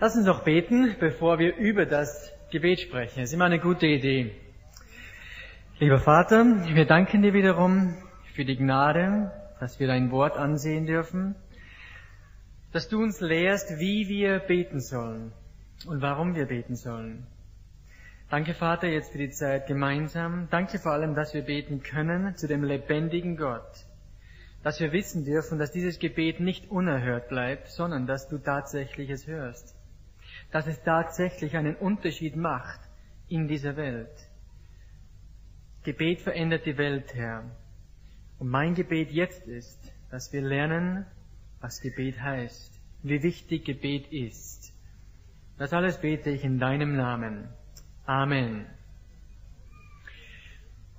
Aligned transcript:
Lass 0.00 0.16
uns 0.16 0.26
doch 0.26 0.42
beten, 0.42 0.96
bevor 0.98 1.38
wir 1.38 1.54
über 1.56 1.86
das 1.86 2.32
Gebet 2.50 2.80
sprechen. 2.80 3.20
Das 3.20 3.28
ist 3.28 3.32
immer 3.32 3.44
eine 3.44 3.60
gute 3.60 3.86
Idee. 3.86 4.32
Lieber 5.78 6.00
Vater, 6.00 6.44
wir 6.44 6.84
danken 6.84 7.22
dir 7.22 7.32
wiederum 7.32 7.96
für 8.34 8.44
die 8.44 8.56
Gnade, 8.56 9.30
dass 9.60 9.78
wir 9.78 9.86
dein 9.86 10.10
Wort 10.10 10.36
ansehen 10.36 10.86
dürfen, 10.86 11.36
dass 12.72 12.88
du 12.88 13.00
uns 13.00 13.20
lehrst, 13.20 13.78
wie 13.78 14.08
wir 14.08 14.40
beten 14.40 14.80
sollen 14.80 15.32
und 15.86 16.02
warum 16.02 16.34
wir 16.34 16.46
beten 16.46 16.74
sollen. 16.74 17.28
Danke, 18.30 18.52
Vater, 18.52 18.88
jetzt 18.88 19.12
für 19.12 19.18
die 19.18 19.30
Zeit 19.30 19.68
gemeinsam. 19.68 20.48
Danke 20.50 20.80
vor 20.80 20.90
allem, 20.90 21.14
dass 21.14 21.34
wir 21.34 21.42
beten 21.42 21.84
können 21.84 22.36
zu 22.36 22.48
dem 22.48 22.64
lebendigen 22.64 23.36
Gott. 23.36 23.86
Dass 24.64 24.80
wir 24.80 24.90
wissen 24.90 25.24
dürfen, 25.24 25.60
dass 25.60 25.70
dieses 25.70 26.00
Gebet 26.00 26.40
nicht 26.40 26.68
unerhört 26.68 27.28
bleibt, 27.28 27.68
sondern 27.68 28.08
dass 28.08 28.28
du 28.28 28.38
tatsächlich 28.38 29.08
es 29.08 29.28
hörst. 29.28 29.76
Dass 30.54 30.68
es 30.68 30.80
tatsächlich 30.84 31.56
einen 31.56 31.74
Unterschied 31.74 32.36
macht 32.36 32.78
in 33.26 33.48
dieser 33.48 33.76
Welt. 33.76 34.16
Gebet 35.82 36.20
verändert 36.20 36.64
die 36.64 36.78
Welt, 36.78 37.12
Herr. 37.12 37.42
Und 38.38 38.50
mein 38.50 38.76
Gebet 38.76 39.10
jetzt 39.10 39.48
ist, 39.48 39.92
dass 40.12 40.32
wir 40.32 40.42
lernen, 40.42 41.06
was 41.60 41.80
Gebet 41.80 42.20
heißt, 42.20 42.72
wie 43.02 43.20
wichtig 43.24 43.64
Gebet 43.64 44.12
ist. 44.12 44.72
Das 45.58 45.72
alles 45.72 46.00
bete 46.00 46.30
ich 46.30 46.44
in 46.44 46.60
deinem 46.60 46.94
Namen. 46.94 47.48
Amen. 48.06 48.64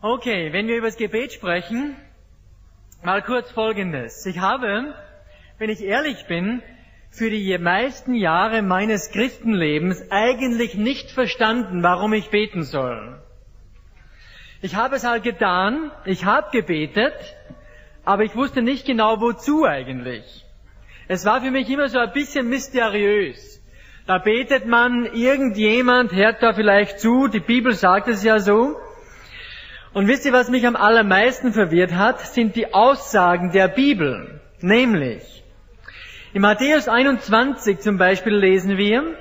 Okay, 0.02 0.52
wenn 0.52 0.68
wir 0.68 0.76
über 0.76 0.88
das 0.88 0.98
Gebet 0.98 1.32
sprechen, 1.32 1.96
mal 3.04 3.22
kurz 3.22 3.50
Folgendes. 3.52 4.26
Ich 4.26 4.40
habe, 4.40 4.96
wenn 5.60 5.70
ich 5.70 5.82
ehrlich 5.82 6.28
bin, 6.28 6.62
für 7.16 7.30
die 7.30 7.58
meisten 7.58 8.14
Jahre 8.14 8.62
meines 8.62 9.10
Christenlebens 9.10 10.12
eigentlich 10.12 10.76
nicht 10.76 11.12
verstanden, 11.12 11.82
warum 11.82 12.12
ich 12.12 12.30
beten 12.30 12.64
soll. 12.64 13.22
Ich 14.62 14.76
habe 14.76 14.98
es 14.98 15.06
halt 15.06 15.24
getan, 15.24 15.92
ich 16.04 16.26
habe 16.26 16.50
gebetet, 16.52 17.14
aber 18.04 18.24
ich 18.24 18.36
wusste 18.36 18.62
nicht 18.62 18.86
genau 18.86 19.22
wozu 19.22 19.64
eigentlich. 19.64 20.46
Es 21.08 21.24
war 21.24 21.42
für 21.42 21.52
mich 21.52 21.70
immer 21.70 21.88
so 21.88 22.00
ein 22.00 22.12
bisschen 22.12 22.50
mysteriös. 22.50 23.62
Da 24.08 24.18
betet 24.18 24.66
man, 24.66 25.06
irgendjemand 25.06 26.12
hört 26.12 26.44
da 26.44 26.52
vielleicht 26.54 27.00
zu, 27.00 27.28
die 27.28 27.40
Bibel 27.40 27.74
sagt 27.74 28.10
es 28.10 28.24
ja 28.24 28.40
so. 28.40 28.76
Und 29.94 30.08
wisst 30.08 30.26
ihr, 30.26 30.34
was 30.34 30.50
mich 30.50 30.68
am 30.68 30.76
allermeisten 30.76 31.54
verwirrt 31.54 31.94
hat, 31.94 32.20
sind 32.20 32.58
die 32.58 32.74
Aussagen 32.74 33.52
der 33.52 33.70
Bibel. 33.70 34.42
Nämlich, 34.60 35.45
in 36.36 36.42
Matthäus 36.42 36.90
21 36.90 37.80
zum 37.80 37.98
Beispiel 37.98 38.36
lesen 38.36 38.78
wir, 38.78 39.16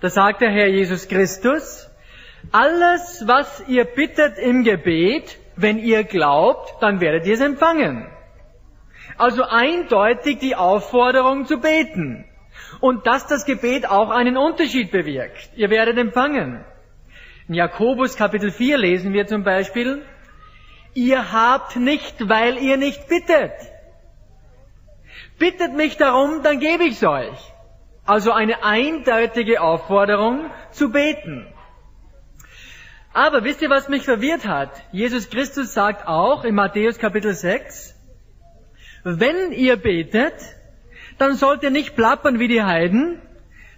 da 0.00 0.10
sagt 0.10 0.40
der 0.40 0.50
Herr 0.50 0.66
Jesus 0.66 1.06
Christus, 1.06 1.88
alles, 2.50 3.22
was 3.26 3.62
ihr 3.68 3.84
bittet 3.84 4.38
im 4.38 4.64
Gebet, 4.64 5.38
wenn 5.54 5.78
ihr 5.78 6.02
glaubt, 6.02 6.82
dann 6.82 7.00
werdet 7.00 7.28
ihr 7.28 7.34
es 7.34 7.40
empfangen. 7.40 8.10
Also 9.16 9.44
eindeutig 9.44 10.40
die 10.40 10.56
Aufforderung 10.56 11.46
zu 11.46 11.60
beten 11.60 12.24
und 12.80 13.06
dass 13.06 13.28
das 13.28 13.44
Gebet 13.44 13.88
auch 13.88 14.10
einen 14.10 14.36
Unterschied 14.36 14.90
bewirkt. 14.90 15.50
Ihr 15.54 15.70
werdet 15.70 15.96
empfangen. 15.96 16.64
In 17.46 17.54
Jakobus 17.54 18.16
Kapitel 18.16 18.50
4 18.50 18.78
lesen 18.78 19.12
wir 19.12 19.28
zum 19.28 19.44
Beispiel, 19.44 20.02
ihr 20.94 21.32
habt 21.32 21.76
nicht, 21.76 22.28
weil 22.28 22.58
ihr 22.58 22.78
nicht 22.78 23.06
bittet. 23.06 23.52
Bittet 25.42 25.74
mich 25.74 25.96
darum, 25.96 26.44
dann 26.44 26.60
gebe 26.60 26.84
ich's 26.84 27.02
euch. 27.02 27.52
Also 28.06 28.30
eine 28.30 28.62
eindeutige 28.62 29.60
Aufforderung 29.60 30.52
zu 30.70 30.92
beten. 30.92 31.52
Aber 33.12 33.42
wisst 33.42 33.60
ihr, 33.60 33.68
was 33.68 33.88
mich 33.88 34.04
verwirrt 34.04 34.46
hat? 34.46 34.70
Jesus 34.92 35.30
Christus 35.30 35.74
sagt 35.74 36.06
auch 36.06 36.44
in 36.44 36.54
Matthäus 36.54 36.96
Kapitel 36.96 37.34
6, 37.34 37.92
wenn 39.02 39.50
ihr 39.50 39.74
betet, 39.78 40.34
dann 41.18 41.34
sollt 41.34 41.64
ihr 41.64 41.70
nicht 41.70 41.96
plappern 41.96 42.38
wie 42.38 42.46
die 42.46 42.62
Heiden, 42.62 43.20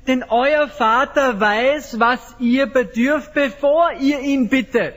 denn 0.06 0.22
euer 0.22 0.69
Vater 0.69 1.41
weiß, 1.41 1.99
was 1.99 2.37
ihr 2.41 2.66
bedürft, 2.66 3.33
bevor 3.33 3.91
ihr 4.00 4.21
ihn 4.21 4.50
bittet. 4.50 4.97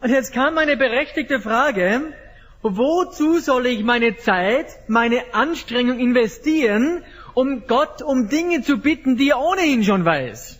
Und 0.00 0.10
jetzt 0.10 0.32
kam 0.32 0.58
eine 0.58 0.76
berechtigte 0.76 1.40
Frage, 1.40 2.14
wozu 2.62 3.38
soll 3.38 3.66
ich 3.66 3.82
meine 3.84 4.16
Zeit, 4.16 4.66
meine 4.88 5.34
Anstrengung 5.34 5.98
investieren, 5.98 7.04
um 7.34 7.66
Gott 7.66 8.02
um 8.02 8.28
Dinge 8.28 8.62
zu 8.62 8.78
bitten, 8.78 9.16
die 9.16 9.30
er 9.30 9.40
ohnehin 9.40 9.84
schon 9.84 10.04
weiß? 10.04 10.58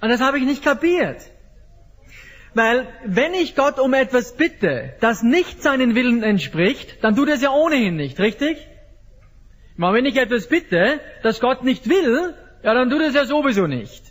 Und 0.00 0.08
das 0.08 0.20
habe 0.20 0.38
ich 0.38 0.44
nicht 0.44 0.64
kapiert. 0.64 1.22
Weil 2.54 2.86
wenn 3.04 3.32
ich 3.32 3.54
Gott 3.54 3.78
um 3.78 3.94
etwas 3.94 4.36
bitte, 4.36 4.94
das 5.00 5.22
nicht 5.22 5.62
seinen 5.62 5.94
Willen 5.94 6.22
entspricht, 6.22 7.02
dann 7.02 7.16
tut 7.16 7.28
er 7.28 7.36
es 7.36 7.42
ja 7.42 7.50
ohnehin 7.50 7.96
nicht, 7.96 8.18
richtig? 8.20 8.58
Aber 9.78 9.94
wenn 9.94 10.06
ich 10.06 10.16
etwas 10.16 10.48
bitte, 10.48 11.00
das 11.22 11.40
Gott 11.40 11.64
nicht 11.64 11.88
will, 11.88 12.34
ja, 12.62 12.74
dann 12.74 12.90
tut 12.90 13.00
er 13.00 13.08
es 13.08 13.14
ja 13.14 13.24
sowieso 13.24 13.66
nicht. 13.66 14.04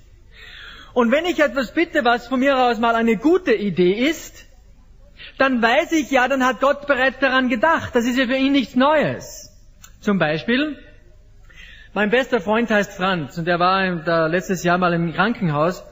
Und 0.93 1.11
wenn 1.11 1.25
ich 1.25 1.39
etwas 1.39 1.73
bitte, 1.73 2.03
was 2.03 2.27
von 2.27 2.39
mir 2.39 2.57
aus 2.57 2.79
mal 2.79 2.95
eine 2.95 3.15
gute 3.15 3.53
Idee 3.53 3.93
ist, 3.93 4.45
dann 5.41 5.59
weiß 5.59 5.91
ich 5.93 6.11
ja, 6.11 6.27
dann 6.27 6.45
hat 6.45 6.61
Gott 6.61 6.85
bereits 6.85 7.17
daran 7.17 7.49
gedacht. 7.49 7.95
Das 7.95 8.05
ist 8.05 8.15
ja 8.15 8.27
für 8.27 8.35
ihn 8.35 8.51
nichts 8.51 8.75
Neues. 8.75 9.49
Zum 9.99 10.19
Beispiel, 10.19 10.77
mein 11.95 12.11
bester 12.11 12.39
Freund 12.39 12.69
heißt 12.69 12.93
Franz 12.93 13.39
und 13.39 13.47
er 13.47 13.59
war 13.59 14.27
letztes 14.27 14.63
Jahr 14.63 14.77
mal 14.77 14.93
im 14.93 15.13
Krankenhaus, 15.13 15.83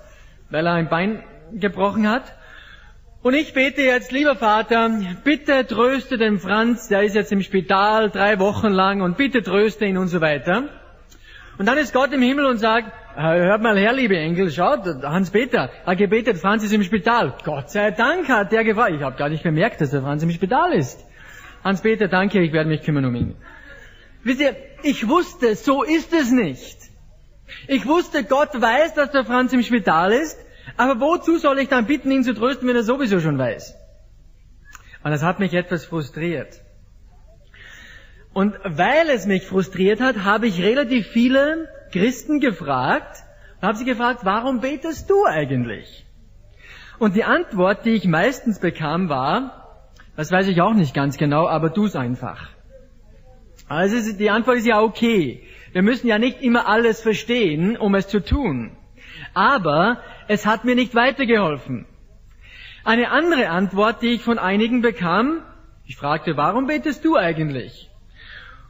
weil 0.51 0.67
er 0.67 0.73
ein 0.73 0.87
Bein 0.87 1.23
gebrochen 1.51 2.07
hat. 2.07 2.35
Und 3.23 3.33
ich 3.33 3.53
bete 3.53 3.81
jetzt, 3.81 4.11
lieber 4.11 4.35
Vater, 4.35 4.91
bitte 5.23 5.65
tröste 5.65 6.19
den 6.19 6.37
Franz, 6.39 6.87
der 6.87 7.01
ist 7.01 7.15
jetzt 7.15 7.31
im 7.31 7.41
Spital 7.41 8.11
drei 8.11 8.39
Wochen 8.39 8.69
lang 8.69 9.01
und 9.01 9.17
bitte 9.17 9.41
tröste 9.41 9.85
ihn 9.85 9.97
und 9.97 10.09
so 10.09 10.21
weiter. 10.21 10.69
Und 11.59 11.65
dann 11.65 11.77
ist 11.77 11.91
Gott 11.91 12.13
im 12.13 12.21
Himmel 12.21 12.45
und 12.45 12.57
sagt, 12.57 12.87
äh, 13.17 13.21
hört 13.21 13.61
mal 13.61 13.77
her, 13.77 13.91
liebe 13.91 14.17
Engel, 14.17 14.49
schaut, 14.49 14.85
Hans-Peter 15.03 15.69
hat 15.85 15.97
gebetet, 15.97 16.37
Franz 16.37 16.63
ist 16.63 16.71
im 16.71 16.83
Spital. 16.83 17.35
Gott 17.43 17.69
sei 17.69 17.91
Dank 17.91 18.29
hat 18.29 18.53
der 18.53 18.63
gefragt. 18.63 18.93
Ich 18.95 19.01
habe 19.01 19.17
gar 19.17 19.27
nicht 19.27 19.43
bemerkt, 19.43 19.81
dass 19.81 19.91
der 19.91 20.01
Franz 20.01 20.23
im 20.23 20.31
Spital 20.31 20.71
ist. 20.71 21.05
Hans-Peter, 21.61 22.07
danke, 22.07 22.39
ich 22.39 22.53
werde 22.53 22.69
mich 22.69 22.81
kümmern 22.81 23.03
um 23.03 23.13
ihn. 23.13 23.35
Wisst 24.23 24.39
ihr, 24.39 24.55
ich 24.83 25.09
wusste, 25.09 25.53
so 25.55 25.83
ist 25.83 26.13
es 26.13 26.31
nicht. 26.31 26.77
Ich 27.67 27.85
wusste, 27.85 28.23
Gott 28.23 28.53
weiß, 28.53 28.93
dass 28.93 29.11
der 29.11 29.25
Franz 29.25 29.51
im 29.51 29.61
Spital 29.61 30.13
ist, 30.13 30.39
aber 30.77 31.01
wozu 31.01 31.39
soll 31.39 31.59
ich 31.59 31.67
dann 31.67 31.87
bitten, 31.87 32.09
ihn 32.09 32.23
zu 32.23 32.33
trösten, 32.33 32.69
wenn 32.69 32.75
er 32.77 32.83
sowieso 32.83 33.19
schon 33.19 33.37
weiß? 33.37 33.75
Und 35.03 35.11
das 35.11 35.23
hat 35.23 35.39
mich 35.39 35.53
etwas 35.53 35.83
frustriert. 35.83 36.61
Und 38.39 38.53
weil 38.63 39.09
es 39.09 39.25
mich 39.25 39.45
frustriert 39.45 39.99
hat, 39.99 40.23
habe 40.23 40.47
ich 40.47 40.61
relativ 40.61 41.07
viele 41.07 41.67
Christen 41.91 42.39
gefragt 42.39 43.23
habe 43.61 43.77
sie 43.77 43.83
gefragt, 43.83 44.21
warum 44.23 44.61
betest 44.61 45.09
du 45.09 45.25
eigentlich? 45.25 46.05
Und 46.97 47.15
die 47.15 47.25
Antwort, 47.25 47.85
die 47.85 47.91
ich 47.91 48.05
meistens 48.05 48.59
bekam, 48.59 49.09
war, 49.09 49.81
das 50.15 50.31
weiß 50.31 50.47
ich 50.47 50.61
auch 50.61 50.73
nicht 50.73 50.93
ganz 50.93 51.17
genau, 51.17 51.47
aber 51.47 51.73
tu's 51.73 51.97
einfach. 51.97 52.47
Also 53.67 54.13
die 54.13 54.29
Antwort 54.29 54.57
ist 54.57 54.67
ja 54.67 54.81
okay. 54.81 55.43
Wir 55.73 55.81
müssen 55.81 56.07
ja 56.07 56.17
nicht 56.17 56.41
immer 56.41 56.67
alles 56.67 57.01
verstehen, 57.01 57.75
um 57.77 57.95
es 57.95 58.07
zu 58.07 58.23
tun. 58.23 58.77
Aber 59.33 59.99
es 60.29 60.45
hat 60.45 60.63
mir 60.63 60.75
nicht 60.75 60.95
weitergeholfen. 60.95 61.85
Eine 62.85 63.11
andere 63.11 63.49
Antwort, 63.49 64.01
die 64.01 64.13
ich 64.13 64.23
von 64.23 64.39
einigen 64.39 64.81
bekam, 64.81 65.41
ich 65.85 65.97
fragte, 65.97 66.37
warum 66.37 66.67
betest 66.67 67.03
du 67.03 67.17
eigentlich? 67.17 67.88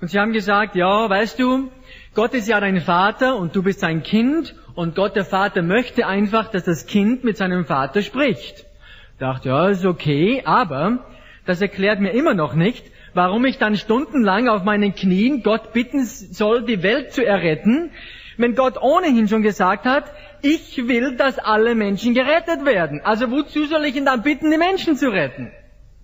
Und 0.01 0.07
sie 0.07 0.19
haben 0.19 0.31
gesagt, 0.31 0.75
ja, 0.75 1.09
weißt 1.09 1.39
du, 1.39 1.71
Gott 2.15 2.33
ist 2.33 2.47
ja 2.47 2.59
dein 2.59 2.79
Vater 2.79 3.35
und 3.35 3.55
du 3.55 3.63
bist 3.63 3.81
sein 3.81 4.01
Kind 4.03 4.55
und 4.73 4.95
Gott 4.95 5.15
der 5.15 5.25
Vater 5.25 5.61
möchte 5.61 6.07
einfach, 6.07 6.49
dass 6.49 6.63
das 6.63 6.85
Kind 6.85 7.23
mit 7.23 7.37
seinem 7.37 7.65
Vater 7.65 8.01
spricht. 8.01 8.59
Ich 8.59 9.19
dachte, 9.19 9.49
ja, 9.49 9.67
ist 9.67 9.85
okay, 9.85 10.41
aber 10.45 11.05
das 11.45 11.61
erklärt 11.61 11.99
mir 11.99 12.11
immer 12.11 12.33
noch 12.33 12.53
nicht, 12.53 12.85
warum 13.13 13.43
ich 13.43 13.57
dann 13.57 13.75
stundenlang 13.75 14.47
auf 14.47 14.63
meinen 14.63 14.95
Knien 14.95 15.43
Gott 15.43 15.73
bitten 15.73 16.05
soll, 16.05 16.63
die 16.63 16.81
Welt 16.81 17.11
zu 17.11 17.25
erretten, 17.25 17.91
wenn 18.37 18.55
Gott 18.55 18.81
ohnehin 18.81 19.27
schon 19.27 19.41
gesagt 19.41 19.85
hat, 19.85 20.05
ich 20.41 20.77
will, 20.87 21.17
dass 21.17 21.39
alle 21.39 21.75
Menschen 21.75 22.13
gerettet 22.13 22.65
werden. 22.65 23.01
Also 23.03 23.29
wozu 23.31 23.65
soll 23.65 23.83
ich 23.83 23.97
ihn 23.97 24.05
dann 24.05 24.23
bitten, 24.23 24.49
die 24.49 24.57
Menschen 24.57 24.95
zu 24.95 25.09
retten? 25.09 25.51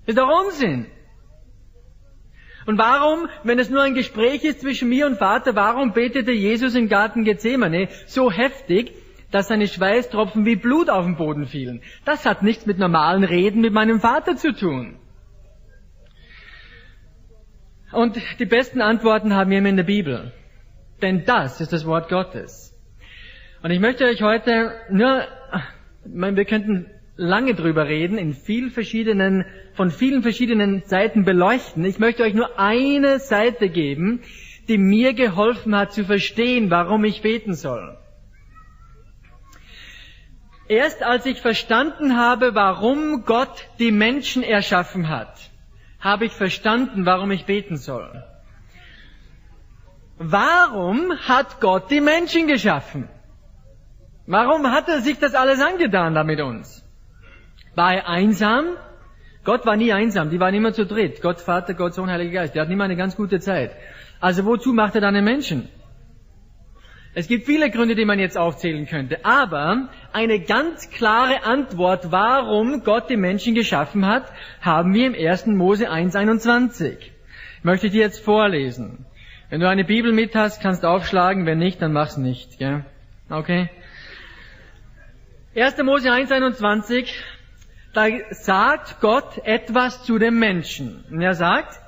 Ist 0.05 0.17
doch 0.17 0.29
Unsinn. 0.45 0.87
Und 2.65 2.77
warum, 2.79 3.27
wenn 3.43 3.59
es 3.59 3.69
nur 3.69 3.83
ein 3.83 3.93
Gespräch 3.93 4.43
ist 4.43 4.61
zwischen 4.61 4.89
mir 4.89 5.05
und 5.05 5.17
Vater, 5.17 5.55
warum 5.55 5.93
betete 5.93 6.31
Jesus 6.31 6.75
im 6.75 6.89
Garten 6.89 7.23
Gethsemane 7.23 7.89
so 8.07 8.31
heftig, 8.31 8.91
dass 9.31 9.47
seine 9.47 9.67
Schweißtropfen 9.67 10.45
wie 10.45 10.55
Blut 10.55 10.89
auf 10.89 11.05
den 11.05 11.15
Boden 11.15 11.45
fielen? 11.45 11.81
Das 12.05 12.25
hat 12.25 12.41
nichts 12.41 12.65
mit 12.65 12.79
normalen 12.79 13.23
Reden 13.23 13.61
mit 13.61 13.73
meinem 13.73 13.99
Vater 13.99 14.35
zu 14.35 14.53
tun. 14.53 14.97
Und 17.91 18.19
die 18.39 18.45
besten 18.45 18.81
Antworten 18.81 19.33
haben 19.33 19.51
wir 19.51 19.59
in 19.59 19.77
der 19.77 19.83
Bibel. 19.83 20.33
Denn 21.01 21.23
das 21.25 21.61
ist 21.61 21.71
das 21.71 21.85
Wort 21.85 22.09
Gottes. 22.09 22.73
Und 23.61 23.71
ich 23.71 23.79
möchte 23.79 24.05
euch 24.05 24.21
heute 24.21 24.73
nur, 24.89 25.27
wir 26.03 26.45
könnten 26.45 26.89
lange 27.17 27.55
drüber 27.55 27.87
reden, 27.87 28.17
in 28.17 28.33
viel 28.33 28.69
verschiedenen, 28.69 29.45
von 29.73 29.91
vielen 29.91 30.21
verschiedenen 30.21 30.83
Seiten 30.85 31.23
beleuchten. 31.23 31.85
Ich 31.85 31.99
möchte 31.99 32.23
euch 32.23 32.33
nur 32.33 32.59
eine 32.59 33.19
Seite 33.19 33.69
geben, 33.69 34.21
die 34.67 34.77
mir 34.77 35.13
geholfen 35.13 35.75
hat 35.75 35.93
zu 35.93 36.03
verstehen, 36.05 36.69
warum 36.69 37.03
ich 37.05 37.21
beten 37.21 37.53
soll. 37.53 37.97
Erst 40.67 41.03
als 41.03 41.25
ich 41.27 41.41
verstanden 41.41 42.17
habe, 42.17 42.55
warum 42.55 43.23
Gott 43.23 43.67
die 43.77 43.91
Menschen 43.91 44.41
erschaffen 44.41 45.09
hat, 45.09 45.51
habe 45.99 46.25
ich 46.25 46.31
verstanden, 46.31 47.05
warum 47.05 47.29
ich 47.31 47.45
beten 47.45 47.77
soll. 47.77 48.23
Warum 50.17 51.13
hat 51.27 51.59
Gott 51.61 51.91
die 51.91 52.01
Menschen 52.01 52.47
geschaffen? 52.47 53.09
Warum 54.25 54.71
hat 54.71 54.87
er 54.87 55.01
sich 55.01 55.19
das 55.19 55.35
alles 55.35 55.61
angetan 55.61 56.15
da 56.15 56.23
mit 56.23 56.41
uns? 56.41 56.84
War 57.75 57.93
er 57.93 58.09
einsam? 58.09 58.65
Gott 59.43 59.65
war 59.65 59.75
nie 59.75 59.93
einsam, 59.93 60.31
die 60.31 60.39
waren 60.39 60.55
immer 60.55 60.73
zu 60.73 60.85
dritt. 60.85 61.21
Gott 61.21 61.39
Vater, 61.39 61.75
Gott 61.75 61.93
Sohn, 61.93 62.09
Heiliger 62.09 62.41
Geist. 62.41 62.55
Der 62.55 62.63
hat 62.63 62.71
immer 62.71 62.85
eine 62.85 62.95
ganz 62.95 63.15
gute 63.15 63.39
Zeit. 63.39 63.71
Also 64.19 64.45
wozu 64.45 64.73
macht 64.73 64.95
er 64.95 65.01
dann 65.01 65.15
einen 65.15 65.25
Menschen? 65.25 65.69
Es 67.17 67.27
gibt 67.29 67.45
viele 67.45 67.69
Gründe, 67.69 67.95
die 67.95 68.03
man 68.03 68.19
jetzt 68.19 68.37
aufzählen 68.37 68.85
könnte, 68.87 69.23
aber 69.23 69.87
eine 70.11 70.41
ganz 70.41 70.89
klare 70.89 71.45
Antwort, 71.45 72.11
warum 72.11 72.83
Gott 72.83 73.09
die 73.09 73.15
Menschen 73.15 73.55
geschaffen 73.55 74.05
hat, 74.05 74.25
haben 74.59 74.93
wir 74.93 75.07
im 75.07 75.13
1. 75.13 75.45
Mose 75.47 75.89
1.21. 75.89 76.97
Ich 76.97 77.63
möchte 77.63 77.89
dir 77.89 78.01
jetzt 78.01 78.19
vorlesen. 78.19 79.05
Wenn 79.49 79.61
du 79.61 79.69
eine 79.69 79.85
Bibel 79.85 80.11
mit 80.11 80.35
hast, 80.35 80.61
kannst 80.61 80.83
du 80.83 80.87
aufschlagen, 80.87 81.45
wenn 81.45 81.57
nicht, 81.57 81.81
dann 81.81 81.93
mach's 81.93 82.17
nicht. 82.17 82.57
Gell? 82.57 82.83
Okay? 83.29 83.69
1. 85.55 85.77
Mose 85.83 86.11
1.21, 86.11 87.13
da 87.95 88.07
sagt 88.31 88.99
Gott 89.01 89.39
etwas 89.43 90.03
zu 90.03 90.19
dem 90.19 90.37
Menschen. 90.39 91.05
Und 91.09 91.21
er 91.21 91.33
sagt, 91.33 91.79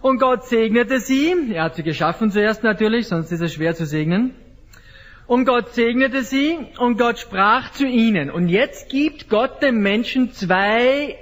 und 0.00 0.18
Gott 0.18 0.44
segnete 0.46 0.98
sie. 0.98 1.52
Er 1.52 1.64
hat 1.64 1.76
sie 1.76 1.82
geschaffen 1.82 2.30
zuerst 2.30 2.62
natürlich, 2.62 3.08
sonst 3.08 3.30
ist 3.30 3.40
es 3.40 3.54
schwer 3.54 3.74
zu 3.74 3.86
segnen. 3.86 4.34
Und 5.26 5.44
Gott 5.44 5.74
segnete 5.74 6.22
sie 6.22 6.58
und 6.78 6.98
Gott 6.98 7.18
sprach 7.18 7.70
zu 7.72 7.86
ihnen. 7.86 8.30
Und 8.30 8.48
jetzt 8.48 8.90
gibt 8.90 9.28
Gott 9.28 9.62
dem 9.62 9.80
Menschen 9.80 10.32
zwei 10.32 11.16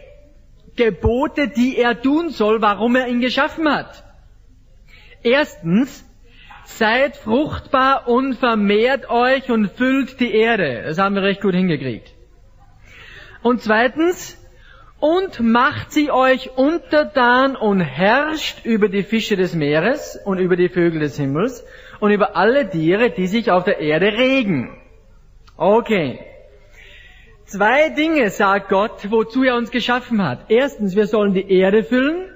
Gebote, 0.76 1.48
die 1.48 1.76
er 1.76 2.00
tun 2.00 2.30
soll, 2.30 2.62
warum 2.62 2.96
er 2.96 3.08
ihn 3.08 3.20
geschaffen 3.20 3.68
hat. 3.68 4.02
Erstens, 5.22 6.04
seid 6.64 7.16
fruchtbar 7.16 8.08
und 8.08 8.34
vermehrt 8.34 9.10
euch 9.10 9.50
und 9.50 9.70
füllt 9.72 10.20
die 10.20 10.32
Erde. 10.32 10.84
Das 10.86 10.98
haben 10.98 11.14
wir 11.14 11.22
recht 11.22 11.42
gut 11.42 11.54
hingekriegt. 11.54 12.14
Und 13.42 13.62
zweitens, 13.62 14.36
und 15.00 15.40
macht 15.40 15.92
sie 15.92 16.10
euch 16.10 16.56
untertan 16.56 17.56
und 17.56 17.80
herrscht 17.80 18.64
über 18.66 18.88
die 18.88 19.02
Fische 19.02 19.34
des 19.34 19.54
Meeres 19.54 20.20
und 20.24 20.38
über 20.38 20.56
die 20.56 20.68
Vögel 20.68 21.00
des 21.00 21.16
Himmels 21.16 21.64
und 22.00 22.10
über 22.10 22.36
alle 22.36 22.68
Tiere, 22.68 23.10
die 23.10 23.26
sich 23.26 23.50
auf 23.50 23.64
der 23.64 23.80
Erde 23.80 24.12
regen. 24.12 24.78
Okay. 25.56 26.20
Zwei 27.46 27.88
Dinge 27.88 28.30
sagt 28.30 28.68
Gott, 28.68 29.10
wozu 29.10 29.42
er 29.42 29.56
uns 29.56 29.70
geschaffen 29.70 30.22
hat. 30.22 30.50
Erstens, 30.50 30.94
wir 30.94 31.06
sollen 31.06 31.32
die 31.32 31.50
Erde 31.50 31.82
füllen. 31.82 32.28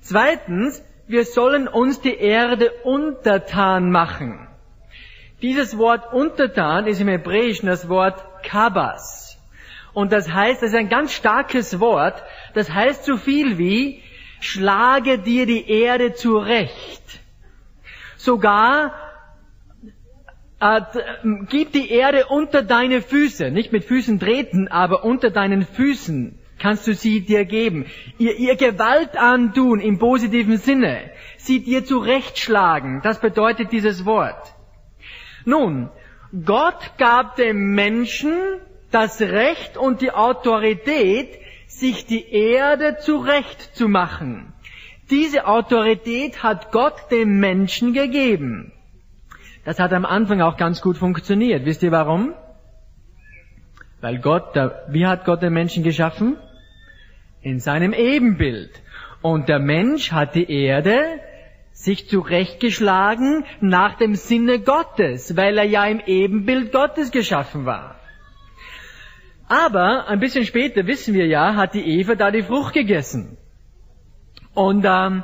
Zweitens, 0.00 0.84
wir 1.08 1.24
sollen 1.24 1.66
uns 1.66 2.00
die 2.00 2.16
Erde 2.16 2.70
untertan 2.84 3.90
machen. 3.90 4.46
Dieses 5.42 5.76
Wort 5.76 6.12
untertan 6.12 6.86
ist 6.86 7.00
im 7.00 7.08
Hebräischen 7.08 7.66
das 7.66 7.88
Wort 7.88 8.22
kabas. 8.44 9.23
Und 9.94 10.12
das 10.12 10.30
heißt, 10.32 10.62
das 10.62 10.70
ist 10.70 10.76
ein 10.76 10.88
ganz 10.88 11.12
starkes 11.12 11.80
Wort. 11.80 12.22
Das 12.52 12.70
heißt 12.72 13.04
so 13.04 13.16
viel 13.16 13.58
wie, 13.58 14.02
schlage 14.40 15.18
dir 15.18 15.46
die 15.46 15.70
Erde 15.70 16.14
zurecht. 16.14 17.20
Sogar 18.16 18.92
äh, 20.60 20.80
gib 21.48 21.72
die 21.72 21.90
Erde 21.90 22.26
unter 22.26 22.62
deine 22.62 23.02
Füße, 23.02 23.50
nicht 23.50 23.72
mit 23.72 23.84
Füßen 23.84 24.18
treten, 24.18 24.68
aber 24.68 25.04
unter 25.04 25.30
deinen 25.30 25.64
Füßen 25.64 26.38
kannst 26.58 26.86
du 26.86 26.94
sie 26.94 27.20
dir 27.20 27.44
geben. 27.44 27.86
Ihr, 28.18 28.36
ihr 28.36 28.56
Gewalt 28.56 29.16
antun 29.16 29.80
im 29.80 29.98
positiven 29.98 30.56
Sinne, 30.56 31.10
sie 31.36 31.62
dir 31.62 31.84
zurechtschlagen, 31.84 33.00
das 33.02 33.20
bedeutet 33.20 33.72
dieses 33.72 34.04
Wort. 34.04 34.54
Nun, 35.44 35.90
Gott 36.44 36.92
gab 36.98 37.36
dem 37.36 37.74
Menschen 37.74 38.34
das 38.94 39.20
Recht 39.20 39.76
und 39.76 40.00
die 40.00 40.12
Autorität, 40.12 41.38
sich 41.66 42.06
die 42.06 42.30
Erde 42.30 42.98
zurechtzumachen. 42.98 44.52
Diese 45.10 45.46
Autorität 45.46 46.42
hat 46.42 46.70
Gott 46.70 47.10
dem 47.10 47.40
Menschen 47.40 47.92
gegeben. 47.92 48.72
Das 49.64 49.80
hat 49.80 49.92
am 49.92 50.04
Anfang 50.04 50.40
auch 50.40 50.56
ganz 50.56 50.80
gut 50.80 50.96
funktioniert. 50.96 51.64
Wisst 51.64 51.82
ihr 51.82 51.90
warum? 51.90 52.34
Weil 54.00 54.18
Gott, 54.18 54.54
wie 54.88 55.06
hat 55.06 55.24
Gott 55.24 55.42
den 55.42 55.52
Menschen 55.52 55.82
geschaffen? 55.82 56.36
In 57.42 57.58
seinem 57.58 57.92
Ebenbild. 57.92 58.82
Und 59.20 59.48
der 59.48 59.58
Mensch 59.58 60.12
hat 60.12 60.34
die 60.34 60.50
Erde 60.50 61.20
sich 61.72 62.08
zurechtgeschlagen 62.08 63.44
nach 63.60 63.96
dem 63.96 64.14
Sinne 64.14 64.60
Gottes, 64.60 65.36
weil 65.36 65.58
er 65.58 65.64
ja 65.64 65.84
im 65.86 66.00
Ebenbild 66.00 66.72
Gottes 66.72 67.10
geschaffen 67.10 67.66
war. 67.66 67.96
Aber 69.48 70.08
ein 70.08 70.20
bisschen 70.20 70.44
später 70.44 70.86
wissen 70.86 71.14
wir 71.14 71.26
ja, 71.26 71.54
hat 71.54 71.74
die 71.74 72.00
Eva 72.00 72.14
da 72.14 72.30
die 72.30 72.42
Frucht 72.42 72.74
gegessen. 72.74 73.36
Und 74.54 74.84
ähm, 74.84 75.22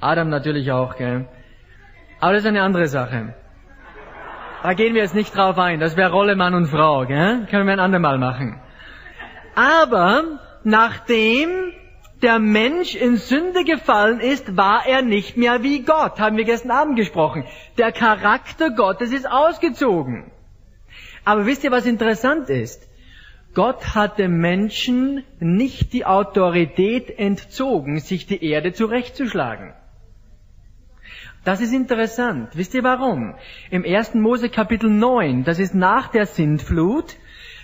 Adam 0.00 0.28
natürlich 0.28 0.70
auch, 0.72 0.96
gell? 0.96 1.26
Aber 2.20 2.32
das 2.32 2.42
ist 2.42 2.48
eine 2.48 2.62
andere 2.62 2.88
Sache. 2.88 3.34
Da 4.62 4.74
gehen 4.74 4.94
wir 4.94 5.02
jetzt 5.02 5.14
nicht 5.14 5.36
drauf 5.36 5.58
ein. 5.58 5.80
Das 5.80 5.96
wäre 5.96 6.12
Rolle 6.12 6.36
Mann 6.36 6.54
und 6.54 6.66
Frau, 6.66 7.06
gell? 7.06 7.46
Können 7.50 7.66
wir 7.66 7.72
ein 7.72 7.80
andermal 7.80 8.18
machen. 8.18 8.60
Aber 9.54 10.22
nachdem 10.64 11.72
der 12.22 12.38
Mensch 12.38 12.94
in 12.94 13.16
Sünde 13.16 13.64
gefallen 13.64 14.20
ist, 14.20 14.56
war 14.56 14.86
er 14.86 15.02
nicht 15.02 15.36
mehr 15.36 15.62
wie 15.62 15.82
Gott. 15.82 16.20
Haben 16.20 16.36
wir 16.36 16.44
gestern 16.44 16.70
Abend 16.70 16.96
gesprochen. 16.96 17.44
Der 17.78 17.90
Charakter 17.90 18.70
Gottes 18.70 19.12
ist 19.12 19.28
ausgezogen. 19.28 20.30
Aber 21.24 21.46
wisst 21.46 21.64
ihr, 21.64 21.72
was 21.72 21.86
interessant 21.86 22.48
ist? 22.48 22.88
Gott 23.54 23.94
hat 23.94 24.18
dem 24.18 24.38
Menschen 24.38 25.24
nicht 25.38 25.92
die 25.92 26.06
Autorität 26.06 27.18
entzogen, 27.18 28.00
sich 28.00 28.26
die 28.26 28.44
Erde 28.44 28.72
zurechtzuschlagen. 28.72 29.74
Das 31.44 31.60
ist 31.60 31.74
interessant. 31.74 32.50
Wisst 32.54 32.72
ihr 32.74 32.84
warum? 32.84 33.34
Im 33.70 33.84
1. 33.84 34.14
Mose 34.14 34.48
Kapitel 34.48 34.88
9, 34.88 35.44
das 35.44 35.58
ist 35.58 35.74
nach 35.74 36.08
der 36.08 36.26
Sintflut, 36.26 37.16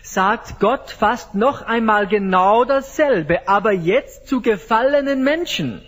sagt 0.02 0.58
Gott 0.58 0.90
fast 0.90 1.34
noch 1.34 1.62
einmal 1.62 2.06
genau 2.06 2.64
dasselbe, 2.64 3.48
aber 3.48 3.72
jetzt 3.72 4.26
zu 4.26 4.40
gefallenen 4.40 5.22
Menschen. 5.22 5.80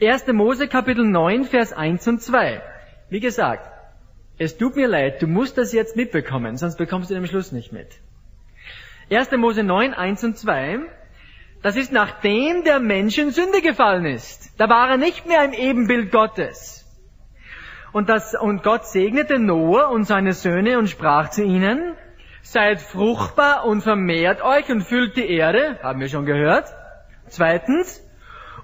1. 0.00 0.26
Mose 0.28 0.68
Kapitel 0.68 1.04
9, 1.04 1.44
Vers 1.44 1.72
1 1.72 2.08
und 2.08 2.22
2. 2.22 2.62
Wie 3.10 3.20
gesagt, 3.20 3.70
es 4.38 4.56
tut 4.56 4.74
mir 4.74 4.88
leid, 4.88 5.22
du 5.22 5.26
musst 5.26 5.58
das 5.58 5.72
jetzt 5.72 5.96
mitbekommen, 5.96 6.56
sonst 6.56 6.76
bekommst 6.76 7.10
du 7.10 7.14
den 7.14 7.26
Schluss 7.26 7.52
nicht 7.52 7.72
mit. 7.72 7.88
1. 9.14 9.30
Mose 9.36 9.62
9, 9.62 9.92
1 9.92 10.24
und 10.24 10.38
2, 10.38 10.80
das 11.62 11.76
ist 11.76 11.92
nachdem 11.92 12.64
der 12.64 12.80
Mensch 12.80 13.18
in 13.18 13.30
Sünde 13.30 13.60
gefallen 13.60 14.06
ist. 14.06 14.58
Da 14.58 14.68
war 14.68 14.88
er 14.88 14.96
nicht 14.96 15.26
mehr 15.26 15.44
im 15.44 15.52
Ebenbild 15.52 16.10
Gottes. 16.10 16.78
Und, 17.92 18.08
das, 18.08 18.34
und 18.34 18.62
Gott 18.62 18.86
segnete 18.86 19.38
Noah 19.38 19.90
und 19.90 20.04
seine 20.04 20.32
Söhne 20.32 20.78
und 20.78 20.88
sprach 20.88 21.28
zu 21.28 21.44
ihnen, 21.44 21.94
seid 22.40 22.80
fruchtbar 22.80 23.66
und 23.66 23.82
vermehrt 23.82 24.42
euch 24.42 24.70
und 24.70 24.80
füllt 24.80 25.16
die 25.16 25.28
Erde, 25.28 25.78
haben 25.82 26.00
wir 26.00 26.08
schon 26.08 26.24
gehört. 26.24 26.64
Zweitens, 27.26 28.02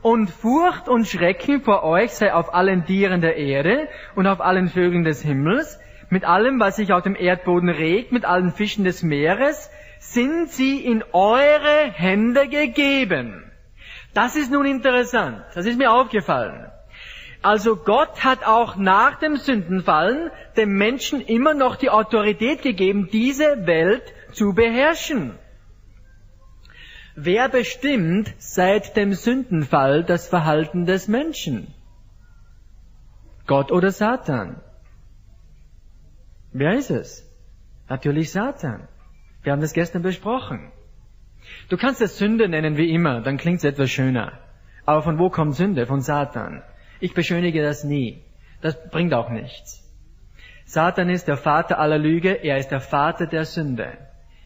und 0.00 0.30
Furcht 0.30 0.88
und 0.88 1.06
Schrecken 1.06 1.60
vor 1.60 1.82
euch 1.82 2.12
sei 2.12 2.32
auf 2.32 2.54
allen 2.54 2.86
Tieren 2.86 3.20
der 3.20 3.36
Erde 3.36 3.88
und 4.14 4.26
auf 4.26 4.40
allen 4.40 4.68
Vögeln 4.68 5.04
des 5.04 5.22
Himmels, 5.22 5.78
mit 6.08 6.24
allem, 6.24 6.58
was 6.58 6.76
sich 6.76 6.92
auf 6.92 7.02
dem 7.02 7.16
Erdboden 7.16 7.68
regt, 7.68 8.12
mit 8.12 8.24
allen 8.24 8.52
Fischen 8.52 8.84
des 8.84 9.02
Meeres, 9.02 9.70
sind 10.12 10.50
sie 10.50 10.84
in 10.84 11.04
eure 11.12 11.92
Hände 11.92 12.48
gegeben. 12.48 13.50
Das 14.14 14.36
ist 14.36 14.50
nun 14.50 14.66
interessant. 14.66 15.44
Das 15.54 15.66
ist 15.66 15.78
mir 15.78 15.92
aufgefallen. 15.92 16.70
Also 17.42 17.76
Gott 17.76 18.24
hat 18.24 18.44
auch 18.44 18.76
nach 18.76 19.18
dem 19.20 19.36
Sündenfallen 19.36 20.30
dem 20.56 20.76
Menschen 20.76 21.20
immer 21.20 21.54
noch 21.54 21.76
die 21.76 21.90
Autorität 21.90 22.62
gegeben, 22.62 23.08
diese 23.12 23.66
Welt 23.66 24.02
zu 24.32 24.54
beherrschen. 24.54 25.38
Wer 27.14 27.48
bestimmt 27.48 28.34
seit 28.38 28.96
dem 28.96 29.12
Sündenfall 29.12 30.04
das 30.04 30.28
Verhalten 30.28 30.86
des 30.86 31.06
Menschen? 31.08 31.74
Gott 33.46 33.72
oder 33.72 33.90
Satan? 33.90 34.60
Wer 36.52 36.74
ist 36.74 36.90
es? 36.90 37.24
Natürlich 37.88 38.32
Satan. 38.32 38.88
Wir 39.48 39.52
haben 39.52 39.62
das 39.62 39.72
gestern 39.72 40.02
besprochen. 40.02 40.70
Du 41.70 41.78
kannst 41.78 42.02
es 42.02 42.18
Sünde 42.18 42.50
nennen 42.50 42.76
wie 42.76 42.92
immer, 42.92 43.22
dann 43.22 43.38
klingt 43.38 43.60
es 43.60 43.64
etwas 43.64 43.90
schöner. 43.90 44.32
Aber 44.84 45.00
von 45.00 45.18
wo 45.18 45.30
kommt 45.30 45.54
Sünde? 45.54 45.86
Von 45.86 46.02
Satan. 46.02 46.62
Ich 47.00 47.14
beschönige 47.14 47.62
das 47.62 47.82
nie. 47.82 48.22
Das 48.60 48.76
bringt 48.90 49.14
auch 49.14 49.30
nichts. 49.30 49.82
Satan 50.66 51.08
ist 51.08 51.28
der 51.28 51.38
Vater 51.38 51.78
aller 51.78 51.96
Lüge, 51.96 52.32
er 52.32 52.58
ist 52.58 52.68
der 52.68 52.82
Vater 52.82 53.26
der 53.26 53.46
Sünde. 53.46 53.96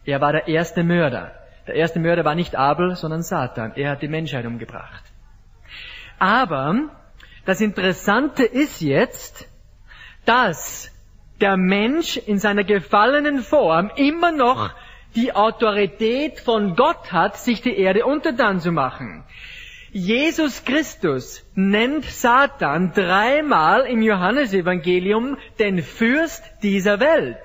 Er 0.05 0.21
war 0.21 0.31
der 0.31 0.47
erste 0.47 0.85
Mörder. 0.85 1.33
Der 1.67 1.75
erste 1.75 1.99
Mörder 1.99 2.23
war 2.23 2.35
nicht 2.35 2.55
Abel, 2.55 2.95
sondern 2.95 3.23
Satan. 3.23 3.73
Er 3.75 3.89
hat 3.89 4.01
die 4.01 4.07
Menschheit 4.07 4.45
umgebracht. 4.45 5.03
Aber 6.17 6.75
das 7.43 7.59
Interessante 7.59 8.45
ist 8.45 8.79
jetzt, 8.79 9.49
dass 10.23 10.89
der 11.41 11.57
Mensch 11.57 12.15
in 12.15 12.39
seiner 12.39 12.63
gefallenen 12.63 13.39
Form 13.39 13.91
immer 13.97 14.31
noch 14.31 14.73
die 15.15 15.35
Autorität 15.35 16.39
von 16.39 16.75
Gott 16.75 17.11
hat, 17.11 17.37
sich 17.37 17.61
die 17.61 17.77
Erde 17.77 18.05
untertan 18.05 18.59
zu 18.59 18.71
machen. 18.71 19.23
Jesus 19.91 20.65
Christus 20.65 21.45
nennt 21.53 22.05
Satan 22.05 22.93
dreimal 22.93 23.81
im 23.81 24.01
Johannesevangelium 24.01 25.37
den 25.59 25.83
Fürst 25.83 26.43
dieser 26.63 26.99
Welt. 26.99 27.37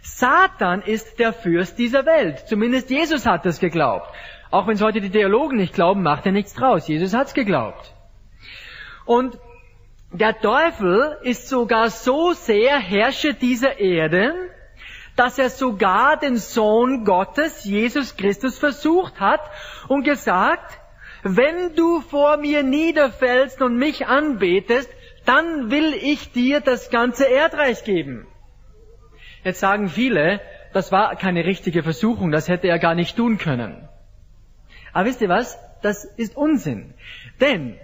Satan 0.00 0.80
ist 0.80 1.18
der 1.18 1.34
Fürst 1.34 1.78
dieser 1.78 2.06
Welt. 2.06 2.48
Zumindest 2.48 2.88
Jesus 2.88 3.26
hat 3.26 3.44
das 3.44 3.60
geglaubt. 3.60 4.08
Auch 4.50 4.66
wenn 4.66 4.74
es 4.74 4.80
heute 4.80 5.02
die 5.02 5.10
Theologen 5.10 5.58
nicht 5.58 5.74
glauben, 5.74 6.02
macht 6.02 6.24
er 6.24 6.32
nichts 6.32 6.54
draus. 6.54 6.88
Jesus 6.88 7.12
hat's 7.12 7.34
geglaubt. 7.34 7.92
Und 9.04 9.38
der 10.12 10.40
Teufel 10.40 11.18
ist 11.22 11.48
sogar 11.48 11.90
so 11.90 12.32
sehr 12.32 12.78
Herrscher 12.78 13.32
dieser 13.32 13.78
Erde, 13.78 14.34
dass 15.20 15.38
er 15.38 15.50
sogar 15.50 16.16
den 16.16 16.38
Sohn 16.38 17.04
Gottes, 17.04 17.64
Jesus 17.64 18.16
Christus, 18.16 18.58
versucht 18.58 19.20
hat 19.20 19.42
und 19.86 20.02
gesagt, 20.02 20.80
wenn 21.22 21.74
du 21.76 22.00
vor 22.00 22.38
mir 22.38 22.62
niederfällst 22.62 23.60
und 23.60 23.76
mich 23.76 24.06
anbetest, 24.06 24.88
dann 25.26 25.70
will 25.70 25.92
ich 25.92 26.32
dir 26.32 26.62
das 26.62 26.88
ganze 26.88 27.26
Erdreich 27.26 27.84
geben. 27.84 28.26
Jetzt 29.44 29.60
sagen 29.60 29.90
viele, 29.90 30.40
das 30.72 30.90
war 30.90 31.14
keine 31.16 31.44
richtige 31.44 31.82
Versuchung, 31.82 32.30
das 32.30 32.48
hätte 32.48 32.68
er 32.68 32.78
gar 32.78 32.94
nicht 32.94 33.14
tun 33.14 33.36
können. 33.36 33.90
Aber 34.94 35.04
wisst 35.04 35.20
ihr 35.20 35.28
was? 35.28 35.58
Das 35.82 36.06
ist 36.06 36.34
Unsinn. 36.34 36.94
Denn, 37.42 37.78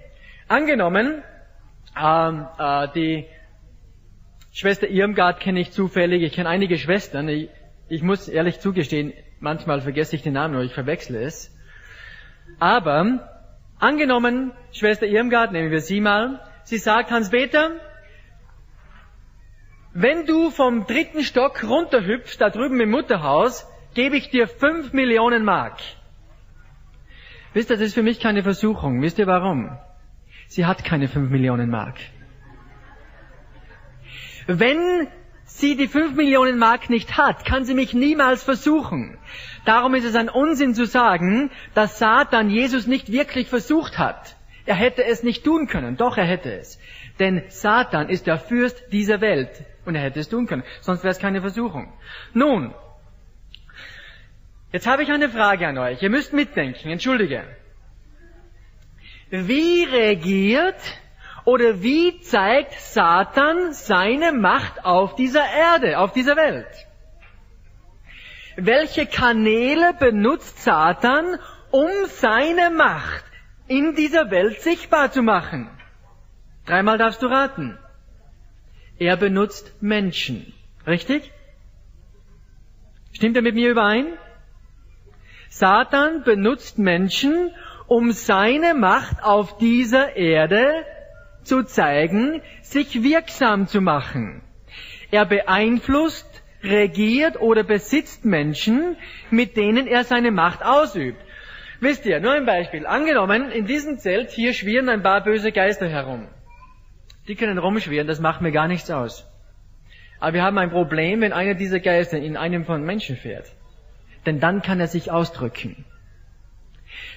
angenommen, 0.49 1.23
ähm, 2.02 2.47
äh, 2.59 2.88
die 2.95 3.26
Schwester 4.57 4.89
Irmgard 4.89 5.39
kenne 5.41 5.61
ich 5.61 5.71
zufällig, 5.73 6.23
ich 6.23 6.33
kenne 6.33 6.49
einige 6.49 6.79
Schwestern, 6.79 7.29
ich, 7.29 7.51
ich 7.91 8.01
muss 8.01 8.27
ehrlich 8.27 8.59
zugestehen, 8.59 9.13
manchmal 9.39 9.83
vergesse 9.83 10.17
ich 10.17 10.23
den 10.23 10.33
Namen 10.33 10.55
oder 10.55 10.65
ich 10.65 10.73
verwechsle 10.73 11.21
es. 11.21 11.55
Aber 12.59 13.29
angenommen, 13.79 14.53
Schwester 14.73 15.05
Irmgard, 15.07 15.53
nehmen 15.53 15.71
wir 15.71 15.83
sie 15.83 16.01
mal, 16.01 16.41
sie 16.65 16.79
sagt, 16.79 17.11
Hans-Peter, 17.11 17.73
wenn 19.93 20.25
du 20.25 20.51
vom 20.51 20.87
dritten 20.87 21.23
Stock 21.23 21.63
runterhüpfst, 21.63 22.39
da 22.41 22.49
drüben 22.49 22.81
im 22.81 22.91
Mutterhaus, 22.91 23.71
gebe 23.93 24.17
ich 24.17 24.31
dir 24.31 24.49
fünf 24.49 24.95
Millionen 24.95 25.45
Mark. 25.45 25.81
Wisst 27.53 27.69
ihr, 27.69 27.77
das 27.77 27.89
ist 27.89 27.95
für 27.95 28.03
mich 28.03 28.21
keine 28.21 28.43
Versuchung. 28.43 29.03
Wisst 29.03 29.19
ihr 29.19 29.27
warum? 29.27 29.77
Sie 30.49 30.65
hat 30.65 30.83
keine 30.83 31.09
fünf 31.09 31.29
Millionen 31.29 31.69
Mark. 31.69 31.99
Wenn 34.47 35.09
sie 35.45 35.76
die 35.76 35.88
fünf 35.88 36.15
Millionen 36.15 36.59
Mark 36.59 36.91
nicht 36.91 37.17
hat, 37.17 37.45
kann 37.45 37.65
sie 37.65 37.75
mich 37.75 37.95
niemals 37.95 38.43
versuchen. 38.43 39.19
Darum 39.65 39.95
ist 39.95 40.05
es 40.05 40.15
ein 40.15 40.29
Unsinn 40.29 40.75
zu 40.75 40.87
sagen, 40.87 41.50
dass 41.75 41.99
Satan 41.99 42.50
Jesus 42.50 42.87
nicht 42.87 43.11
wirklich 43.11 43.49
versucht 43.49 43.99
hat. 43.99 44.37
Er 44.67 44.75
hätte 44.75 45.05
es 45.05 45.23
nicht 45.23 45.45
tun 45.45 45.69
können. 45.69 45.97
Doch, 45.97 46.17
er 46.17 46.25
hätte 46.25 46.53
es. 46.53 46.79
Denn 47.19 47.45
Satan 47.49 48.09
ist 48.09 48.26
der 48.26 48.38
Fürst 48.38 48.93
dieser 48.93 49.21
Welt. 49.21 49.65
Und 49.85 49.95
er 49.95 50.03
hätte 50.03 50.21
es 50.21 50.29
tun 50.29 50.47
können. 50.47 50.65
Sonst 50.81 51.05
wäre 51.05 51.12
es 51.12 51.21
keine 51.21 51.41
Versuchung. 51.41 51.93
Nun, 52.35 52.75
jetzt 54.73 54.88
habe 54.88 55.05
ich 55.05 55.11
eine 55.11 55.29
Frage 55.29 55.67
an 55.69 55.79
euch. 55.79 56.03
Ihr 56.03 56.11
müsst 56.11 56.33
mitdenken. 56.33 56.88
Entschuldige. 56.91 57.45
Wie 59.31 59.85
regiert 59.85 60.81
oder 61.47 61.81
wie 61.81 62.21
zeigt 62.21 62.73
Satan 62.81 63.73
seine 63.73 64.33
Macht 64.33 64.85
auf 64.85 65.15
dieser 65.15 65.49
Erde, 65.49 66.00
auf 66.00 66.12
dieser 66.12 66.37
Welt? 66.37 66.67
Welche 68.57 69.07
Kanäle 69.07 69.95
benutzt 69.95 70.62
Satan, 70.62 71.38
um 71.71 71.88
seine 72.07 72.71
Macht 72.71 73.25
in 73.69 73.95
dieser 73.95 74.31
Welt 74.33 74.61
sichtbar 74.61 75.12
zu 75.12 75.23
machen? 75.23 75.71
Dreimal 76.67 76.99
darfst 76.99 77.23
du 77.23 77.29
raten. 77.29 77.79
Er 78.99 79.17
benutzt 79.17 79.73
Menschen. 79.81 80.53
Richtig? 80.85 81.33
Stimmt 83.12 83.37
er 83.37 83.43
mit 83.43 83.55
mir 83.55 83.71
überein? 83.71 84.07
Satan 85.49 86.25
benutzt 86.25 86.76
Menschen, 86.76 87.53
um 87.87 88.11
seine 88.11 88.75
Macht 88.75 89.23
auf 89.23 89.59
dieser 89.59 90.17
Erde 90.17 90.85
zu 91.47 91.65
zeigen, 91.65 92.43
sich 92.62 93.03
wirksam 93.03 93.67
zu 93.67 93.81
machen. 93.81 94.43
Er 95.11 95.25
beeinflusst, 95.25 96.43
regiert 96.62 97.41
oder 97.41 97.62
besitzt 97.62 98.25
Menschen, 98.25 98.97
mit 99.31 99.57
denen 99.57 99.87
er 99.87 100.05
seine 100.05 100.31
Macht 100.31 100.65
ausübt. 100.65 101.21
Wisst 101.81 102.07
ihr, 102.07 102.21
nur 102.21 102.33
ein 102.33 102.47
Beispiel. 102.47 102.87
Angenommen, 102.87 103.50
in 103.50 103.67
diesem 103.67 103.99
Zelt 103.99 104.31
hier 104.31 104.55
schwirren 104.55 104.88
ein 104.88 105.03
paar 105.03 105.23
böse 105.23 105.53
Geister 105.53 105.88
herum. 105.88 106.26
Die 107.29 107.35
können 107.35 107.59
rumschwirren, 107.59 108.07
das 108.07 108.21
macht 108.21 108.41
mir 108.41 108.53
gar 108.53 108.69
nichts 108.69 108.91
aus. 108.91 109.26
Aber 110.19 110.35
wir 110.35 110.43
haben 110.43 110.59
ein 110.59 110.71
Problem, 110.71 111.21
wenn 111.21 111.33
einer 111.33 111.55
dieser 111.55 111.81
Geister 111.81 112.19
in 112.19 112.37
einem 112.37 112.65
von 112.65 112.83
Menschen 112.85 113.17
fährt. 113.17 113.53
Denn 114.25 114.41
dann 114.41 114.62
kann 114.62 114.81
er 114.81 114.87
sich 114.87 115.11
ausdrücken. 115.11 115.85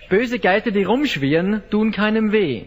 Böse 0.09 0.39
Geister, 0.39 0.71
die 0.71 0.83
rumschwirren, 0.83 1.63
tun 1.69 1.91
keinem 1.91 2.31
weh. 2.31 2.65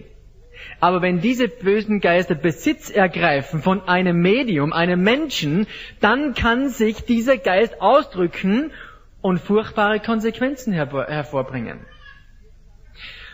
Aber 0.83 1.01
wenn 1.01 1.21
diese 1.21 1.47
bösen 1.47 2.01
Geister 2.01 2.35
Besitz 2.35 2.91
ergreifen 2.91 3.63
von 3.63 3.87
einem 3.87 4.21
Medium, 4.21 4.73
einem 4.73 5.01
Menschen, 5.01 5.69
dann 6.01 6.35
kann 6.35 6.71
sich 6.71 7.05
dieser 7.05 7.39
Geist 7.39 7.81
ausdrücken 7.81 8.73
und 9.21 9.39
furchtbare 9.39 10.01
Konsequenzen 10.01 10.73
hervorbringen. 10.73 11.87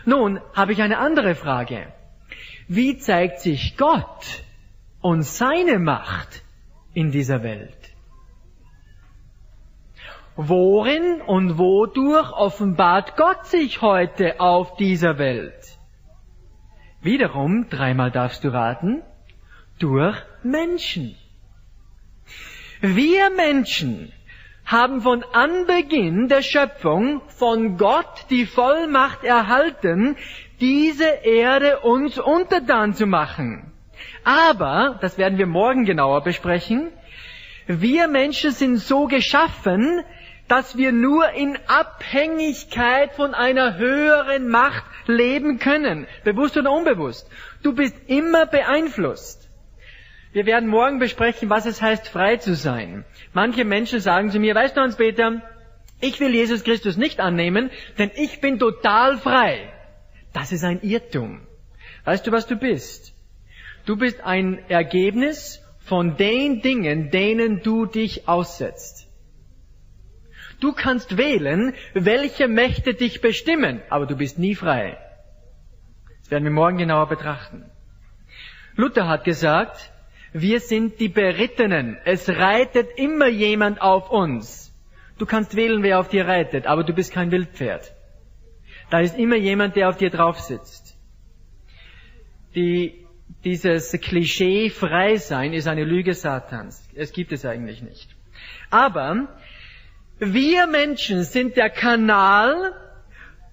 Nun 0.05 0.39
habe 0.53 0.73
ich 0.73 0.83
eine 0.83 0.99
andere 0.99 1.33
Frage. 1.33 1.91
Wie 2.67 2.99
zeigt 2.99 3.39
sich 3.39 3.77
Gott 3.77 4.43
und 5.01 5.23
seine 5.23 5.79
Macht 5.79 6.43
in 6.93 7.09
dieser 7.09 7.41
Welt? 7.41 7.95
Worin 10.35 11.19
und 11.25 11.57
wodurch 11.57 12.31
offenbart 12.31 13.17
Gott 13.17 13.47
sich 13.47 13.81
heute 13.81 14.39
auf 14.39 14.75
dieser 14.75 15.17
Welt? 15.17 15.78
Wiederum, 17.01 17.69
dreimal 17.69 18.11
darfst 18.11 18.43
du 18.43 18.49
raten, 18.49 19.01
durch 19.79 20.17
Menschen. 20.43 21.15
Wir 22.81 23.29
Menschen 23.29 24.11
haben 24.65 25.01
von 25.01 25.23
Anbeginn 25.33 26.27
der 26.27 26.41
Schöpfung 26.41 27.21
von 27.27 27.77
Gott 27.77 28.25
die 28.29 28.45
Vollmacht 28.45 29.23
erhalten, 29.23 30.17
diese 30.59 31.07
Erde 31.23 31.79
uns 31.79 32.19
untertan 32.19 32.93
zu 32.93 33.07
machen. 33.07 33.71
Aber, 34.23 34.99
das 35.01 35.17
werden 35.17 35.37
wir 35.37 35.47
morgen 35.47 35.85
genauer 35.85 36.23
besprechen, 36.23 36.91
wir 37.65 38.07
Menschen 38.07 38.51
sind 38.51 38.77
so 38.77 39.07
geschaffen, 39.07 40.03
dass 40.47 40.77
wir 40.77 40.91
nur 40.91 41.29
in 41.31 41.57
Abhängigkeit 41.67 43.13
von 43.13 43.33
einer 43.33 43.77
höheren 43.77 44.49
Macht 44.49 44.83
leben 45.07 45.59
können, 45.59 46.07
bewusst 46.23 46.57
oder 46.57 46.71
unbewusst. 46.71 47.29
Du 47.63 47.73
bist 47.73 47.95
immer 48.07 48.45
beeinflusst. 48.45 49.49
Wir 50.31 50.45
werden 50.45 50.69
morgen 50.69 50.99
besprechen, 50.99 51.49
was 51.49 51.65
es 51.65 51.81
heißt, 51.81 52.07
frei 52.07 52.37
zu 52.37 52.55
sein. 52.55 53.03
Manche 53.33 53.65
Menschen 53.65 53.99
sagen 53.99 54.29
zu 54.29 54.39
mir, 54.39 54.53
weißt 54.53 54.77
du, 54.77 54.81
Hans-Peter, 54.81 55.41
ich 56.01 56.19
will 56.19 56.33
Jesus 56.33 56.63
Christus 56.63 56.97
nicht 56.97 57.19
annehmen, 57.19 57.71
denn 57.97 58.11
ich 58.15 58.39
bin 58.39 58.59
total 58.59 59.17
frei. 59.17 59.73
Das 60.33 60.51
ist 60.51 60.63
ein 60.63 60.81
Irrtum. 60.81 61.41
Weißt 62.05 62.25
du, 62.27 62.31
was 62.31 62.45
du 62.45 62.55
bist? 62.55 63.13
Du 63.85 63.97
bist 63.97 64.21
ein 64.21 64.59
Ergebnis 64.69 65.61
von 65.79 66.15
den 66.15 66.61
Dingen, 66.61 67.09
denen 67.09 67.63
du 67.63 67.87
dich 67.87 68.27
aussetzt. 68.27 69.08
Du 70.59 70.73
kannst 70.73 71.17
wählen, 71.17 71.73
welche 71.93 72.47
Mächte 72.47 72.93
dich 72.93 73.21
bestimmen, 73.21 73.81
aber 73.89 74.05
du 74.05 74.15
bist 74.15 74.39
nie 74.39 74.55
frei. 74.55 74.97
Das 76.19 76.31
werden 76.31 76.43
wir 76.43 76.51
morgen 76.51 76.77
genauer 76.77 77.07
betrachten. 77.07 77.65
Luther 78.75 79.07
hat 79.07 79.23
gesagt, 79.23 79.91
Wir 80.31 80.59
sind 80.59 80.99
die 80.99 81.09
Berittenen. 81.09 81.97
Es 82.05 82.29
reitet 82.29 82.89
immer 82.97 83.27
jemand 83.27 83.81
auf 83.81 84.11
uns. 84.11 84.73
Du 85.17 85.25
kannst 85.25 85.55
wählen, 85.55 85.83
wer 85.83 85.99
auf 85.99 86.09
dir 86.09 86.27
reitet, 86.27 86.67
aber 86.67 86.83
du 86.83 86.93
bist 86.93 87.11
kein 87.11 87.31
Wildpferd. 87.31 87.93
Da 88.89 88.99
ist 88.99 89.17
immer 89.17 89.35
jemand, 89.35 89.75
der 89.75 89.89
auf 89.89 89.97
dir 89.97 90.09
drauf 90.09 90.39
sitzt. 90.39 90.97
Die, 92.55 93.05
dieses 93.43 93.91
Klischee 93.91 94.69
frei 94.69 95.17
sein 95.17 95.53
ist 95.53 95.67
eine 95.67 95.83
Lüge 95.83 96.13
Satans. 96.13 96.87
Es 96.95 97.11
gibt 97.11 97.31
es 97.31 97.45
eigentlich 97.45 97.81
nicht. 97.81 98.15
Aber 98.69 99.38
wir 100.19 100.67
Menschen 100.67 101.23
sind 101.23 101.55
der 101.55 101.69
Kanal, 101.69 102.73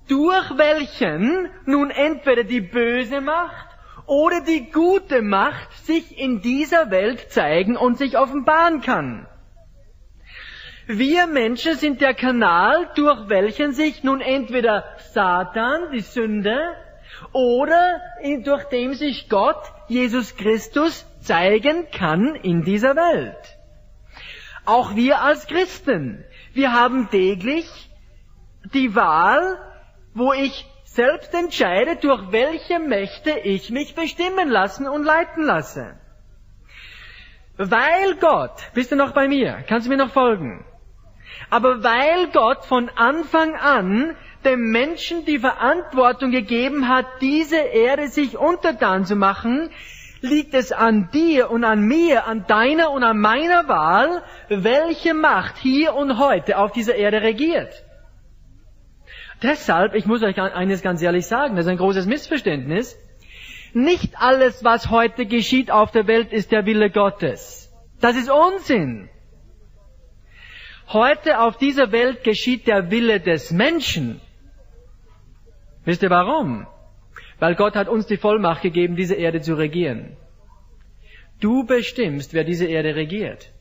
durch 0.08 0.58
welchen 0.58 1.48
nun 1.64 1.90
entweder 1.90 2.44
die 2.44 2.60
böse 2.60 3.20
Macht 3.20 3.66
oder 4.06 4.40
die 4.40 4.70
gute 4.70 5.22
Macht 5.22 5.72
sich 5.84 6.18
in 6.18 6.42
dieser 6.42 6.90
Welt 6.90 7.30
zeigen 7.30 7.76
und 7.76 7.98
sich 7.98 8.18
offenbaren 8.18 8.80
kann. 8.80 9.26
Wir 10.86 11.26
Menschen 11.26 11.74
sind 11.74 12.00
der 12.00 12.14
Kanal, 12.14 12.88
durch 12.94 13.28
welchen 13.28 13.72
sich 13.72 14.04
nun 14.04 14.20
entweder 14.20 14.84
Satan, 15.12 15.90
die 15.92 16.00
Sünde, 16.00 16.60
oder 17.32 18.00
durch 18.44 18.64
dem 18.64 18.94
sich 18.94 19.28
Gott, 19.28 19.60
Jesus 19.88 20.36
Christus, 20.36 21.06
zeigen 21.20 21.90
kann 21.90 22.36
in 22.36 22.62
dieser 22.62 22.94
Welt. 22.94 23.56
Auch 24.64 24.94
wir 24.94 25.22
als 25.22 25.46
Christen, 25.46 26.24
wir 26.56 26.72
haben 26.72 27.08
täglich 27.10 27.90
die 28.72 28.94
Wahl, 28.94 29.58
wo 30.14 30.32
ich 30.32 30.66
selbst 30.84 31.34
entscheide, 31.34 31.96
durch 31.96 32.32
welche 32.32 32.78
Mächte 32.78 33.38
ich 33.38 33.70
mich 33.70 33.94
bestimmen 33.94 34.48
lassen 34.48 34.88
und 34.88 35.04
leiten 35.04 35.44
lasse. 35.44 35.98
Weil 37.58 38.16
Gott, 38.20 38.70
bist 38.74 38.92
du 38.92 38.96
noch 38.96 39.12
bei 39.12 39.28
mir? 39.28 39.64
Kannst 39.68 39.86
du 39.86 39.90
mir 39.90 39.98
noch 39.98 40.10
folgen? 40.12 40.64
Aber 41.50 41.82
weil 41.82 42.28
Gott 42.32 42.64
von 42.64 42.88
Anfang 42.88 43.56
an 43.56 44.16
dem 44.44 44.70
Menschen 44.70 45.24
die 45.24 45.38
Verantwortung 45.38 46.30
gegeben 46.30 46.88
hat, 46.88 47.06
diese 47.20 47.58
Erde 47.58 48.08
sich 48.08 48.36
untertan 48.36 49.04
zu 49.04 49.16
machen, 49.16 49.70
liegt 50.26 50.54
es 50.54 50.72
an 50.72 51.10
dir 51.12 51.50
und 51.50 51.64
an 51.64 51.80
mir, 51.82 52.26
an 52.26 52.46
deiner 52.46 52.90
und 52.90 53.02
an 53.02 53.18
meiner 53.18 53.68
Wahl, 53.68 54.22
welche 54.48 55.14
Macht 55.14 55.56
hier 55.56 55.94
und 55.94 56.18
heute 56.18 56.58
auf 56.58 56.72
dieser 56.72 56.94
Erde 56.94 57.22
regiert. 57.22 57.84
Deshalb, 59.42 59.94
ich 59.94 60.06
muss 60.06 60.22
euch 60.22 60.38
eines 60.40 60.82
ganz 60.82 61.02
ehrlich 61.02 61.26
sagen, 61.26 61.56
das 61.56 61.66
ist 61.66 61.70
ein 61.70 61.78
großes 61.78 62.06
Missverständnis. 62.06 62.98
Nicht 63.72 64.20
alles, 64.20 64.64
was 64.64 64.90
heute 64.90 65.26
geschieht 65.26 65.70
auf 65.70 65.90
der 65.90 66.06
Welt, 66.06 66.32
ist 66.32 66.52
der 66.52 66.64
Wille 66.64 66.90
Gottes. 66.90 67.70
Das 68.00 68.16
ist 68.16 68.30
Unsinn. 68.30 69.08
Heute 70.88 71.40
auf 71.40 71.56
dieser 71.58 71.92
Welt 71.92 72.24
geschieht 72.24 72.66
der 72.66 72.90
Wille 72.90 73.20
des 73.20 73.50
Menschen. 73.50 74.20
Wisst 75.84 76.02
ihr 76.02 76.10
warum? 76.10 76.66
Weil 77.38 77.54
Gott 77.54 77.74
hat 77.76 77.88
uns 77.88 78.06
die 78.06 78.16
Vollmacht 78.16 78.62
gegeben, 78.62 78.96
diese 78.96 79.14
Erde 79.14 79.40
zu 79.40 79.54
regieren. 79.54 80.16
Du 81.40 81.64
bestimmst, 81.64 82.32
wer 82.32 82.44
diese 82.44 82.66
Erde 82.66 82.94
regiert. 82.94 83.52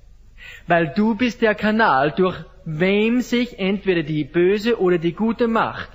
Weil 0.68 0.94
du 0.96 1.16
bist 1.16 1.42
der 1.42 1.56
Kanal, 1.56 2.12
durch 2.12 2.38
wem 2.64 3.22
sich 3.22 3.60
entweder 3.60 4.04
die 4.04 4.24
böse 4.24 4.80
oder 4.80 4.98
die 4.98 5.14
gute 5.14 5.48
Macht 5.48 5.90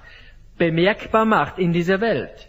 bemerkbar 0.59 1.25
macht 1.25 1.59
in 1.59 1.73
dieser 1.73 2.01
Welt. 2.01 2.49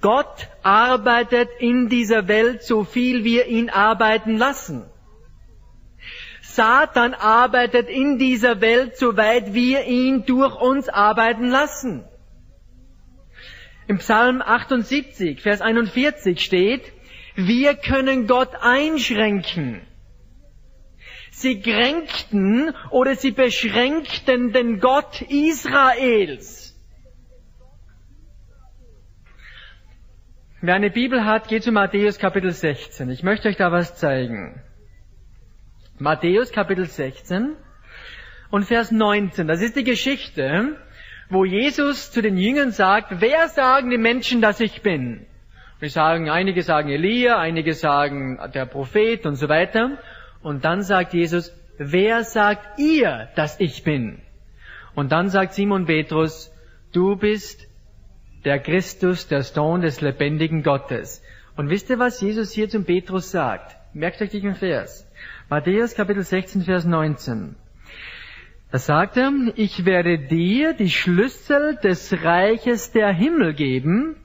Gott 0.00 0.48
arbeitet 0.62 1.48
in 1.60 1.88
dieser 1.88 2.28
Welt 2.28 2.62
so 2.62 2.84
viel 2.84 3.24
wir 3.24 3.46
ihn 3.46 3.70
arbeiten 3.70 4.36
lassen. 4.36 4.84
Satan 6.42 7.14
arbeitet 7.14 7.88
in 7.88 8.18
dieser 8.18 8.60
Welt, 8.60 8.96
soweit 8.96 9.54
wir 9.54 9.84
ihn 9.84 10.26
durch 10.26 10.54
uns 10.60 10.88
arbeiten 10.88 11.48
lassen. 11.48 12.04
Im 13.86 13.98
Psalm 13.98 14.40
78, 14.40 15.42
Vers 15.42 15.60
41 15.60 16.40
steht, 16.40 16.92
wir 17.34 17.74
können 17.74 18.26
Gott 18.26 18.54
einschränken. 18.60 19.82
Sie 21.30 21.60
kränkten 21.60 22.72
oder 22.90 23.16
sie 23.16 23.32
beschränkten 23.32 24.52
den 24.52 24.80
Gott 24.80 25.20
Israels. 25.22 26.80
Wer 30.60 30.76
eine 30.76 30.90
Bibel 30.90 31.26
hat, 31.26 31.48
geht 31.48 31.64
zu 31.64 31.72
Matthäus 31.72 32.18
Kapitel 32.18 32.52
16. 32.52 33.10
Ich 33.10 33.22
möchte 33.22 33.48
euch 33.48 33.56
da 33.56 33.70
was 33.70 33.96
zeigen. 33.96 34.62
Matthäus 35.98 36.52
Kapitel 36.52 36.86
16 36.86 37.56
und 38.50 38.64
Vers 38.64 38.90
19. 38.90 39.46
Das 39.46 39.60
ist 39.60 39.76
die 39.76 39.84
Geschichte, 39.84 40.78
wo 41.30 41.44
Jesus 41.44 42.10
zu 42.10 42.22
den 42.22 42.36
Jüngern 42.36 42.70
sagt, 42.70 43.20
wer 43.20 43.48
sagen 43.48 43.90
die 43.90 43.98
Menschen, 43.98 44.40
dass 44.40 44.60
ich 44.60 44.82
bin? 44.82 45.26
Wir 45.80 45.90
sagen, 45.90 46.30
einige 46.30 46.62
sagen 46.62 46.88
Elia, 46.88 47.38
einige 47.38 47.74
sagen 47.74 48.38
der 48.54 48.66
Prophet 48.66 49.26
und 49.26 49.36
so 49.36 49.48
weiter. 49.48 49.98
Und 50.42 50.64
dann 50.64 50.82
sagt 50.82 51.14
Jesus, 51.14 51.52
wer 51.78 52.24
sagt 52.24 52.78
ihr, 52.78 53.28
dass 53.34 53.58
ich 53.60 53.82
bin? 53.84 54.20
Und 54.94 55.12
dann 55.12 55.28
sagt 55.28 55.54
Simon 55.54 55.86
Petrus, 55.86 56.52
du 56.92 57.16
bist 57.16 57.66
der 58.44 58.60
Christus, 58.60 59.26
der 59.26 59.42
Sohn 59.42 59.80
des 59.80 60.00
lebendigen 60.00 60.62
Gottes. 60.62 61.22
Und 61.56 61.70
wisst 61.70 61.90
ihr, 61.90 61.98
was 61.98 62.20
Jesus 62.20 62.52
hier 62.52 62.68
zum 62.68 62.84
Petrus 62.84 63.30
sagt? 63.30 63.76
Merkt 63.94 64.20
euch 64.20 64.30
diesen 64.30 64.54
Vers. 64.54 65.08
Matthäus 65.48 65.94
Kapitel 65.94 66.22
16, 66.22 66.62
Vers 66.62 66.84
19. 66.84 67.56
Er, 68.74 69.52
ich 69.54 69.84
werde 69.84 70.18
dir 70.18 70.72
die 70.74 70.90
Schlüssel 70.90 71.76
des 71.76 72.24
Reiches 72.24 72.90
der 72.90 73.12
Himmel 73.12 73.54
geben, 73.54 74.16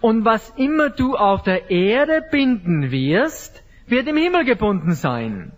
und 0.00 0.24
was 0.24 0.50
immer 0.56 0.90
du 0.90 1.14
auf 1.16 1.44
der 1.44 1.70
Erde 1.70 2.22
binden 2.30 2.90
wirst, 2.90 3.62
wird 3.86 4.08
im 4.08 4.16
Himmel 4.16 4.44
gebunden 4.44 4.92
sein. 4.92 5.52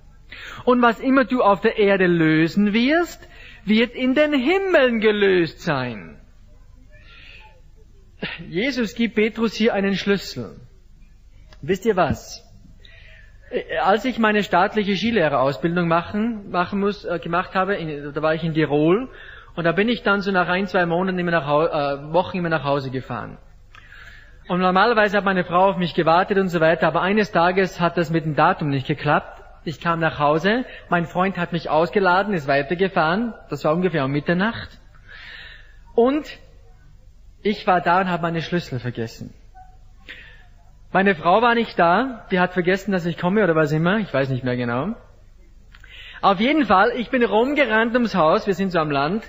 Und 0.65 0.83
was 0.83 1.01
immer 1.01 1.25
du 1.25 1.43
auf 1.43 1.63
der 1.63 1.79
Erde 1.79 2.07
lösen 2.07 2.73
wirst, 2.73 3.27
wird 3.65 3.95
in 3.95 4.15
den 4.15 4.35
Himmeln 4.35 5.01
gelöst 5.01 5.61
sein. 5.61 6.21
Jesus 8.49 8.95
gibt 8.95 9.15
Petrus 9.15 9.55
hier 9.55 9.75
einen 9.75 9.95
Schlüssel. 9.95 10.61
Wisst 11.63 11.87
ihr 11.87 11.97
was? 11.97 12.48
Als 13.83 14.05
ich 14.05 14.19
meine 14.19 14.43
staatliche 14.43 14.95
Skilehrerausbildung 14.95 15.89
machen, 15.89 16.51
machen 16.51 16.81
muss, 16.81 17.05
äh, 17.05 17.19
gemacht 17.19 17.55
habe, 17.55 17.77
in, 17.77 18.13
da 18.13 18.23
war 18.23 18.35
ich 18.35 18.45
in 18.45 18.53
Tirol 18.53 19.09
und 19.55 19.65
da 19.65 19.73
bin 19.73 19.89
ich 19.89 20.03
dann 20.03 20.21
so 20.21 20.31
nach 20.31 20.49
ein, 20.49 20.67
zwei 20.67 20.85
Monaten 20.85 21.19
immer 21.19 21.31
nach, 21.31 21.47
äh, 21.47 22.13
Wochen 22.13 22.37
immer 22.37 22.51
nach 22.51 22.65
Hause 22.65 22.91
gefahren. 22.91 23.39
Und 24.49 24.61
normalerweise 24.61 25.17
hat 25.17 25.25
meine 25.25 25.45
Frau 25.45 25.71
auf 25.71 25.77
mich 25.77 25.95
gewartet 25.95 26.39
und 26.39 26.49
so 26.49 26.61
weiter, 26.61 26.89
aber 26.89 27.03
eines 27.03 27.33
Tages 27.33 27.81
hat 27.81 27.97
das 27.97 28.11
mit 28.11 28.25
dem 28.25 28.35
Datum 28.35 28.69
nicht 28.69 28.87
geklappt. 28.87 29.43
Ich 29.65 29.81
kam 29.81 29.99
nach 29.99 30.19
Hause, 30.19 30.65
mein 30.89 31.07
Freund 31.07 31.37
hat 31.37 31.53
mich 31.53 31.69
ausgeladen, 31.69 32.35
ist 32.35 32.49
weitergefahren, 32.49 33.35
das 33.51 33.65
war 33.65 33.75
ungefähr 33.75 34.05
um 34.05 34.11
Mitternacht. 34.11 34.79
Und 35.95 36.39
ich 37.43 37.67
war 37.67 37.81
da 37.81 38.01
und 38.01 38.09
habe 38.09 38.23
meine 38.23 38.43
Schlüssel 38.43 38.79
vergessen. 38.79 39.35
Meine 40.91 41.15
Frau 41.15 41.43
war 41.43 41.55
nicht 41.55 41.79
da, 41.79 42.27
die 42.31 42.41
hat 42.41 42.55
vergessen, 42.55 42.93
dass 42.93 43.05
ich 43.05 43.19
komme 43.19 43.45
oder 43.45 43.55
was 43.55 43.73
immer, 43.73 43.99
ich 43.99 44.13
weiß 44.13 44.31
nicht 44.31 44.43
mehr 44.43 44.57
genau. 44.57 44.95
Auf 46.23 46.41
jeden 46.41 46.65
Fall, 46.65 46.93
ich 46.97 47.11
bin 47.11 47.23
rumgerannt 47.23 47.93
ums 47.93 48.15
Haus, 48.15 48.47
wir 48.47 48.55
sind 48.55 48.71
so 48.71 48.79
am 48.79 48.91
Land, 48.91 49.23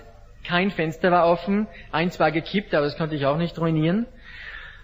kein 0.47 0.71
Fenster 0.71 1.11
war 1.11 1.27
offen, 1.27 1.67
eins 1.91 2.17
war 2.17 2.31
gekippt, 2.31 2.73
aber 2.73 2.85
das 2.85 2.97
konnte 2.97 3.15
ich 3.15 3.25
auch 3.25 3.35
nicht 3.35 3.59
ruinieren. 3.59 4.07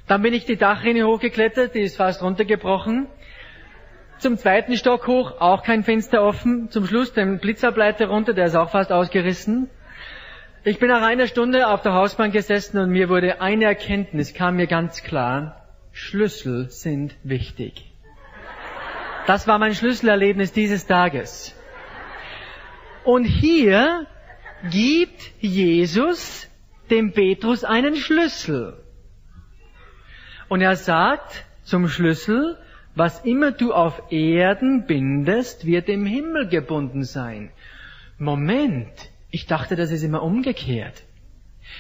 Dann 0.08 0.22
bin 0.22 0.34
ich 0.34 0.44
die 0.44 0.58
Dachrinne 0.58 1.08
hochgeklettert, 1.08 1.76
die 1.76 1.80
ist 1.80 1.96
fast 1.96 2.22
runtergebrochen. 2.22 3.08
Zum 4.18 4.38
zweiten 4.38 4.76
Stock 4.76 5.08
hoch, 5.08 5.40
auch 5.40 5.64
kein 5.64 5.84
Fenster 5.84 6.24
offen. 6.24 6.70
Zum 6.70 6.86
Schluss 6.86 7.14
den 7.14 7.40
Blitzableiter 7.40 8.08
runter, 8.08 8.34
der 8.34 8.46
ist 8.46 8.56
auch 8.56 8.70
fast 8.70 8.92
ausgerissen. 8.92 9.70
Ich 10.66 10.80
bin 10.80 10.90
nach 10.90 11.02
einer 11.02 11.28
Stunde 11.28 11.70
auf 11.70 11.82
der 11.84 11.94
Hausbank 11.94 12.34
gesessen 12.34 12.80
und 12.80 12.90
mir 12.90 13.08
wurde 13.08 13.40
eine 13.40 13.66
Erkenntnis, 13.66 14.34
kam 14.34 14.58
mir 14.58 14.68
ganz 14.68 15.04
klar. 15.04 15.65
Schlüssel 15.98 16.70
sind 16.72 17.16
wichtig. 17.24 17.90
Das 19.28 19.48
war 19.48 19.60
mein 19.60 19.74
Schlüsselerlebnis 19.74 20.52
dieses 20.52 20.86
Tages. 20.86 21.56
Und 23.06 23.24
hier 23.24 24.06
gibt 24.70 25.32
Jesus 25.40 26.50
dem 26.90 27.14
Petrus 27.14 27.64
einen 27.64 27.96
Schlüssel. 27.96 28.84
Und 30.50 30.60
er 30.60 30.76
sagt 30.76 31.46
zum 31.64 31.88
Schlüssel, 31.88 32.58
was 32.94 33.24
immer 33.24 33.54
du 33.54 33.74
auf 33.74 34.12
Erden 34.12 34.86
bindest, 34.88 35.66
wird 35.66 35.88
im 35.88 36.06
Himmel 36.06 36.50
gebunden 36.50 37.06
sein. 37.06 37.52
Moment, 38.18 38.92
ich 39.32 39.46
dachte, 39.46 39.78
das 39.78 39.92
ist 39.92 40.04
immer 40.04 40.24
umgekehrt. 40.24 41.04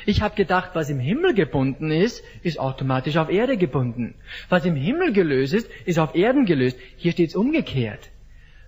Ich 0.05 0.21
habe 0.21 0.35
gedacht, 0.35 0.71
was 0.73 0.89
im 0.89 0.99
Himmel 0.99 1.33
gebunden 1.33 1.91
ist, 1.91 2.23
ist 2.43 2.59
automatisch 2.59 3.17
auf 3.17 3.29
Erde 3.29 3.57
gebunden. 3.57 4.15
Was 4.49 4.65
im 4.65 4.75
Himmel 4.75 5.13
gelöst 5.13 5.53
ist, 5.53 5.69
ist 5.85 5.99
auf 5.99 6.15
Erden 6.15 6.45
gelöst. 6.45 6.77
Hier 6.97 7.11
steht 7.11 7.29
es 7.29 7.35
umgekehrt. 7.35 8.09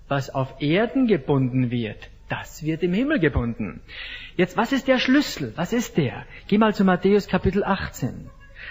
Was 0.07 0.29
auf 0.29 0.61
Erden 0.61 1.07
gebunden 1.07 1.69
wird, 1.69 2.09
das 2.29 2.63
wird 2.63 2.83
im 2.83 2.93
Himmel 2.93 3.19
gebunden. 3.19 3.81
Jetzt, 4.35 4.57
was 4.57 4.71
ist 4.71 4.87
der 4.87 4.99
Schlüssel? 4.99 5.53
Was 5.55 5.73
ist 5.73 5.97
der? 5.97 6.25
Geh 6.47 6.57
mal 6.57 6.73
zu 6.73 6.83
Matthäus 6.83 7.27
Kapitel 7.27 7.63
18 7.63 8.29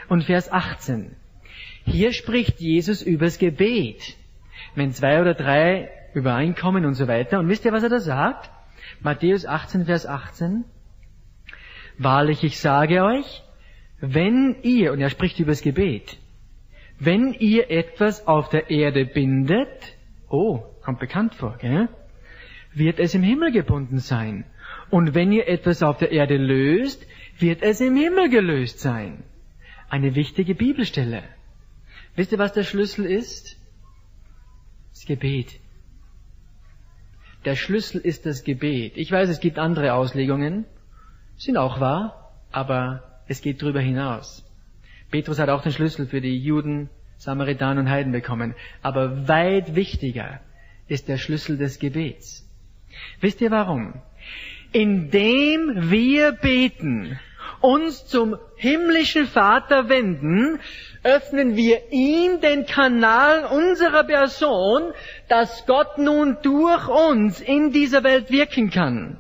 und 0.09 0.25
Vers 0.25 0.51
18. 0.51 1.15
Hier 1.85 2.13
spricht 2.13 2.61
Jesus 2.61 3.03
übers 3.03 3.39
Gebet. 3.39 4.17
Wenn 4.75 4.93
zwei 4.93 5.21
oder 5.21 5.35
drei 5.35 5.91
übereinkommen 6.15 6.85
und 6.85 6.95
so 6.95 7.07
weiter. 7.09 7.39
Und 7.39 7.49
wisst 7.49 7.65
ihr, 7.65 7.73
was 7.73 7.83
er 7.83 7.91
da 7.91 8.01
sagt? 8.01 8.51
Matthäus 9.01 9.47
18, 9.47 9.85
Vers 9.85 10.07
18. 10.07 10.65
Wahrlich, 11.99 12.45
ich 12.45 12.59
sage 12.59 13.03
euch, 13.03 13.43
wenn 14.01 14.57
ihr, 14.63 14.93
und 14.93 15.01
er 15.01 15.11
spricht 15.11 15.39
übers 15.41 15.63
Gebet, 15.63 16.19
wenn 16.99 17.33
ihr 17.33 17.71
etwas 17.71 18.27
auf 18.27 18.49
der 18.49 18.71
Erde 18.71 19.07
bindet, 19.07 19.97
oh, 20.29 20.63
kommt 20.83 20.99
bekannt 20.99 21.35
vor, 21.35 21.57
gell? 21.59 21.89
wird 22.75 22.99
es 22.99 23.15
im 23.15 23.23
Himmel 23.23 23.53
gebunden 23.53 23.99
sein. 23.99 24.45
Und 24.91 25.15
wenn 25.15 25.33
ihr 25.33 25.49
etwas 25.49 25.83
auf 25.83 25.99
der 25.99 26.13
Erde 26.13 26.37
löst, 26.37 27.07
wird 27.39 27.63
es 27.63 27.81
im 27.81 27.97
Himmel 27.97 28.29
gelöst 28.29 28.81
sein. 28.81 29.25
Eine 29.89 30.15
wichtige 30.15 30.55
Bibelstelle. 30.55 31.23
Wisst 32.15 32.33
ihr, 32.33 32.39
was 32.39 32.53
der 32.53 32.65
Schlüssel 32.65 33.07
ist? 33.07 33.57
Das 34.91 35.07
Gebet. 35.07 35.59
Der 37.45 37.57
Schlüssel 37.57 38.01
ist 38.01 38.27
das 38.27 38.45
Gebet. 38.45 38.97
Ich 38.97 39.11
weiß, 39.11 39.29
es 39.29 39.41
gibt 39.41 39.59
andere 39.59 39.95
Auslegungen, 39.95 40.67
sind 41.37 41.57
auch 41.57 41.81
wahr, 41.81 42.33
aber 42.53 43.03
es 43.29 43.40
geht 43.42 43.62
darüber 43.62 43.81
hinaus. 43.81 44.44
Petrus 45.11 45.38
hat 45.38 45.49
auch 45.49 45.62
den 45.62 45.72
Schlüssel 45.72 46.07
für 46.07 46.20
die 46.20 46.38
Juden, 46.38 46.90
Samaritaner 47.18 47.81
und 47.81 47.90
Heiden 47.90 48.12
bekommen. 48.12 48.55
Aber 48.83 49.29
weit 49.29 49.75
wichtiger 49.75 50.40
ist 50.88 51.09
der 51.09 51.16
Schlüssel 51.16 51.57
des 51.57 51.79
Gebets. 51.79 52.49
Wisst 53.20 53.40
ihr 53.40 53.51
warum? 53.51 53.94
Indem 54.72 55.90
wir 55.90 56.33
beten, 56.33 57.18
uns 57.61 58.07
zum 58.07 58.37
himmlischen 58.57 59.27
Vater 59.27 59.88
wenden, 59.88 60.61
öffnen 61.03 61.57
wir 61.57 61.92
ihm 61.92 62.40
den 62.40 62.66
Kanal 62.66 63.46
unserer 63.46 64.05
Person, 64.05 64.92
dass 65.29 65.66
Gott 65.66 65.99
nun 65.99 66.38
durch 66.42 66.88
uns 66.88 67.40
in 67.40 67.72
dieser 67.72 68.05
Welt 68.05 68.31
wirken 68.31 68.70
kann. 68.70 69.18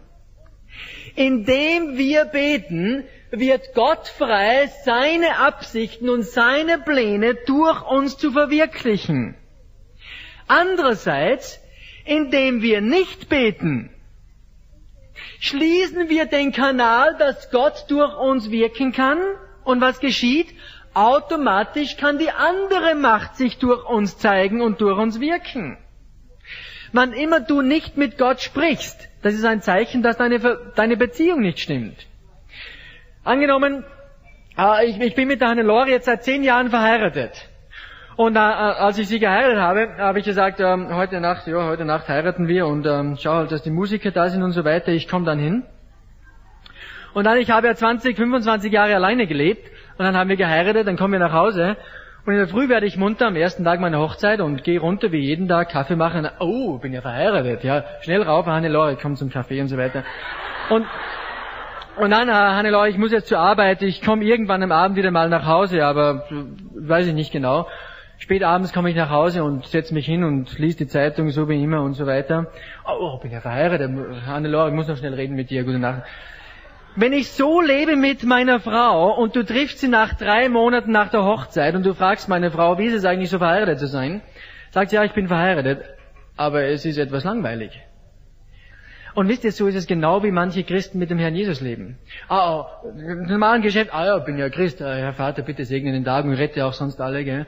Indem 1.16 1.96
wir 1.96 2.26
beten, 2.26 3.04
wird 3.30 3.74
Gott 3.74 4.06
frei, 4.06 4.70
seine 4.84 5.38
Absichten 5.38 6.08
und 6.08 6.22
seine 6.22 6.78
Pläne 6.78 7.34
durch 7.46 7.82
uns 7.90 8.16
zu 8.16 8.32
verwirklichen. 8.32 9.34
Andererseits, 10.46 11.58
indem 12.04 12.62
wir 12.62 12.80
nicht 12.80 13.28
beten, 13.28 13.90
schließen 15.40 16.08
wir 16.08 16.26
den 16.26 16.52
Kanal, 16.52 17.16
dass 17.18 17.50
Gott 17.50 17.86
durch 17.88 18.14
uns 18.16 18.50
wirken 18.50 18.92
kann. 18.92 19.18
Und 19.64 19.80
was 19.80 20.00
geschieht? 20.00 20.54
Automatisch 20.94 21.96
kann 21.96 22.18
die 22.18 22.30
andere 22.30 22.94
Macht 22.94 23.36
sich 23.36 23.58
durch 23.58 23.84
uns 23.88 24.18
zeigen 24.18 24.60
und 24.60 24.80
durch 24.80 24.98
uns 24.98 25.18
wirken. 25.18 25.78
Wann 26.92 27.12
immer 27.12 27.40
du 27.40 27.62
nicht 27.62 27.96
mit 27.96 28.18
Gott 28.18 28.40
sprichst, 28.40 29.08
das 29.22 29.34
ist 29.34 29.44
ein 29.44 29.60
Zeichen, 29.60 30.02
dass 30.02 30.16
deine, 30.16 30.38
deine 30.74 30.96
Beziehung 30.96 31.40
nicht 31.40 31.60
stimmt. 31.60 32.06
Angenommen, 33.24 33.84
äh, 34.56 34.86
ich, 34.86 35.00
ich 35.00 35.14
bin 35.14 35.28
mit 35.28 35.40
der 35.40 35.48
Hannelore 35.48 35.90
jetzt 35.90 36.06
seit 36.06 36.24
zehn 36.24 36.42
Jahren 36.42 36.70
verheiratet. 36.70 37.48
Und 38.16 38.36
äh, 38.36 38.38
als 38.38 38.98
ich 38.98 39.08
sie 39.08 39.18
geheiratet 39.18 39.58
habe, 39.58 39.96
habe 39.98 40.18
ich 40.18 40.24
gesagt, 40.24 40.60
ähm, 40.60 40.94
heute 40.94 41.20
Nacht, 41.20 41.46
ja, 41.46 41.66
heute 41.66 41.84
Nacht 41.84 42.08
heiraten 42.08 42.48
wir 42.48 42.66
und 42.66 42.86
ähm, 42.86 43.16
schau 43.20 43.34
halt, 43.34 43.52
dass 43.52 43.62
die 43.62 43.70
Musiker 43.70 44.10
da 44.10 44.28
sind 44.28 44.42
und 44.42 44.52
so 44.52 44.64
weiter. 44.64 44.92
Ich 44.92 45.06
komme 45.06 45.26
dann 45.26 45.38
hin. 45.38 45.64
Und 47.12 47.24
dann, 47.24 47.38
ich 47.38 47.50
habe 47.50 47.66
ja 47.66 47.74
20, 47.74 48.16
25 48.16 48.72
Jahre 48.72 48.94
alleine 48.94 49.26
gelebt 49.26 49.70
und 49.98 50.04
dann 50.04 50.16
haben 50.16 50.28
wir 50.28 50.36
geheiratet, 50.36 50.86
dann 50.86 50.96
kommen 50.96 51.12
wir 51.12 51.20
nach 51.20 51.32
Hause 51.32 51.76
und 52.26 52.32
in 52.32 52.38
der 52.38 52.48
Früh 52.48 52.68
werde 52.68 52.86
ich 52.86 52.96
munter 52.96 53.28
am 53.28 53.36
ersten 53.36 53.64
Tag 53.64 53.78
meiner 53.78 54.00
Hochzeit 54.00 54.40
und 54.40 54.64
gehe 54.64 54.80
runter 54.80 55.12
wie 55.12 55.20
jeden 55.20 55.46
Tag 55.46 55.70
Kaffee 55.70 55.94
machen. 55.94 56.28
Oh, 56.40 56.78
bin 56.78 56.92
ja 56.92 57.00
verheiratet. 57.00 57.62
Ja, 57.62 57.84
schnell 58.00 58.22
rauf, 58.22 58.46
Hannelore, 58.46 58.98
komm 59.00 59.14
zum 59.14 59.30
Kaffee 59.30 59.60
und 59.60 59.68
so 59.68 59.76
weiter. 59.76 60.02
Und 60.68 60.86
und 61.96 62.10
dann, 62.10 62.28
äh, 62.28 62.32
Hannelore, 62.32 62.90
ich 62.90 62.98
muss 62.98 63.10
jetzt 63.10 63.28
zur 63.28 63.38
Arbeit. 63.38 63.80
Ich 63.80 64.02
komme 64.02 64.22
irgendwann 64.22 64.62
am 64.62 64.70
Abend 64.70 64.98
wieder 64.98 65.10
mal 65.10 65.30
nach 65.30 65.46
Hause, 65.46 65.82
aber 65.86 66.26
äh, 66.30 66.34
weiß 66.74 67.06
ich 67.06 67.14
nicht 67.14 67.32
genau. 67.32 67.68
Spät 68.18 68.42
abends 68.42 68.72
komme 68.72 68.90
ich 68.90 68.96
nach 68.96 69.10
Hause 69.10 69.44
und 69.44 69.66
setze 69.66 69.94
mich 69.94 70.04
hin 70.04 70.24
und 70.24 70.58
lies 70.58 70.76
die 70.76 70.88
Zeitung, 70.88 71.30
so 71.30 71.48
wie 71.48 71.62
immer 71.62 71.82
und 71.82 71.94
so 71.94 72.06
weiter. 72.06 72.48
Oh, 72.86 73.14
oh 73.14 73.18
bin 73.18 73.30
ja 73.30 73.40
verheiratet. 73.40 73.90
Hannelore, 74.26 74.68
ich 74.68 74.74
muss 74.74 74.88
noch 74.88 74.96
schnell 74.98 75.14
reden 75.14 75.36
mit 75.36 75.48
dir. 75.48 75.64
Gute 75.64 75.78
Nacht. 75.78 76.02
Wenn 76.98 77.12
ich 77.12 77.30
so 77.30 77.60
lebe 77.60 77.94
mit 77.94 78.24
meiner 78.24 78.58
Frau 78.58 79.14
und 79.14 79.36
du 79.36 79.44
triffst 79.44 79.80
sie 79.80 79.88
nach 79.88 80.14
drei 80.14 80.48
Monaten 80.48 80.92
nach 80.92 81.10
der 81.10 81.24
Hochzeit 81.24 81.74
und 81.74 81.84
du 81.84 81.92
fragst 81.92 82.26
meine 82.26 82.50
Frau, 82.50 82.78
wie 82.78 82.86
ist 82.86 82.94
es 82.94 83.04
eigentlich 83.04 83.28
so 83.28 83.36
verheiratet 83.36 83.78
zu 83.78 83.86
sein, 83.86 84.22
sagt 84.70 84.88
sie, 84.88 84.96
ja, 84.96 85.04
ich 85.04 85.12
bin 85.12 85.28
verheiratet, 85.28 85.84
aber 86.38 86.64
es 86.64 86.86
ist 86.86 86.96
etwas 86.96 87.24
langweilig. 87.24 87.78
Und 89.14 89.28
wisst 89.28 89.44
ihr, 89.44 89.52
so 89.52 89.66
ist 89.66 89.74
es 89.74 89.86
genau 89.86 90.22
wie 90.22 90.30
manche 90.30 90.64
Christen 90.64 90.98
mit 90.98 91.10
dem 91.10 91.18
Herrn 91.18 91.34
Jesus 91.34 91.60
leben. 91.60 91.98
Ah, 92.28 92.60
oh, 92.60 92.66
normalen 92.94 93.60
Geschäft, 93.60 93.92
ah 93.92 94.06
ja, 94.06 94.18
bin 94.18 94.38
ja 94.38 94.48
Christ, 94.48 94.80
ah, 94.80 94.94
Herr 94.94 95.12
Vater, 95.12 95.42
bitte 95.42 95.66
segne 95.66 95.92
den 95.92 96.04
Tag 96.04 96.24
und 96.24 96.32
rette 96.32 96.64
auch 96.64 96.72
sonst 96.72 96.98
alle, 97.02 97.24
gell. 97.24 97.46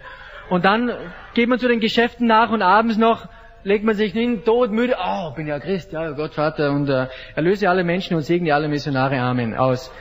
Und 0.51 0.67
dann 0.67 0.91
geht 1.33 1.49
man 1.49 1.59
zu 1.59 1.69
den 1.69 1.81
Geschäften 1.81 2.27
nach 2.27 2.51
und 2.51 2.61
abends 2.61 2.99
noch 2.99 3.29
legt 3.65 3.85
man 3.85 3.95
sich 3.95 4.13
hin, 4.13 4.45
todmüde, 4.45 4.97
oh, 5.03 5.33
bin 5.33 5.47
ja 5.47 5.59
Christ, 5.59 5.93
ja, 5.93 6.11
Gott 6.11 6.35
Vater, 6.35 6.71
und 6.71 6.89
äh, 6.89 7.07
erlöse 7.35 7.69
alle 7.69 7.85
Menschen 7.85 8.17
und 8.17 8.23
segne 8.23 8.55
alle 8.55 8.69
Missionare, 8.69 9.19
Amen, 9.19 9.55
aus. 9.55 9.93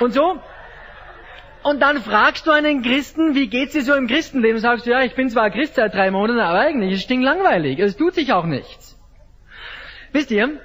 Und 0.00 0.12
so, 0.12 0.40
und 1.62 1.80
dann 1.82 1.98
fragst 1.98 2.46
du 2.46 2.52
einen 2.52 2.82
Christen, 2.82 3.34
wie 3.34 3.48
geht's 3.48 3.72
dir 3.72 3.82
so 3.82 3.94
im 3.94 4.06
Christenleben? 4.06 4.60
Sagst 4.60 4.86
du, 4.86 4.90
ja, 4.90 5.02
ich 5.02 5.16
bin 5.16 5.28
zwar 5.30 5.50
Christ 5.50 5.74
seit 5.74 5.94
drei 5.94 6.12
Monaten, 6.12 6.38
aber 6.38 6.60
eigentlich 6.60 6.92
ist 6.92 7.10
es 7.10 7.16
langweilig. 7.16 7.80
Es 7.80 7.96
tut 7.96 8.14
sich 8.14 8.32
auch 8.32 8.44
nichts. 8.44 8.96
Wisst 10.12 10.30
ihr? 10.30 10.60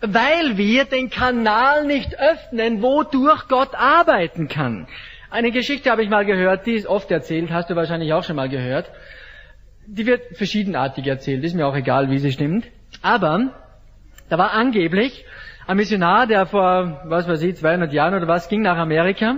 Weil 0.00 0.56
wir 0.56 0.84
den 0.84 1.10
Kanal 1.10 1.84
nicht 1.84 2.16
öffnen, 2.20 2.80
wodurch 2.80 3.48
Gott 3.48 3.74
arbeiten 3.74 4.46
kann. 4.46 4.86
Eine 5.30 5.50
Geschichte 5.50 5.90
habe 5.90 6.04
ich 6.04 6.10
mal 6.10 6.24
gehört, 6.24 6.64
die 6.66 6.74
ist 6.74 6.86
oft 6.86 7.10
erzählt, 7.10 7.50
hast 7.50 7.68
du 7.68 7.74
wahrscheinlich 7.74 8.12
auch 8.12 8.22
schon 8.22 8.36
mal 8.36 8.48
gehört 8.48 8.88
die 9.86 10.06
wird 10.06 10.36
verschiedenartig 10.36 11.06
erzählt, 11.06 11.44
ist 11.44 11.54
mir 11.54 11.66
auch 11.66 11.76
egal, 11.76 12.10
wie 12.10 12.18
sie 12.18 12.32
stimmt. 12.32 12.66
Aber 13.02 13.52
da 14.28 14.38
war 14.38 14.52
angeblich 14.52 15.24
ein 15.66 15.76
Missionar, 15.76 16.26
der 16.26 16.46
vor, 16.46 17.02
was 17.04 17.28
weiß 17.28 17.42
ich, 17.42 17.56
200 17.56 17.92
Jahren 17.92 18.14
oder 18.14 18.28
was, 18.28 18.48
ging 18.48 18.62
nach 18.62 18.76
Amerika 18.76 19.36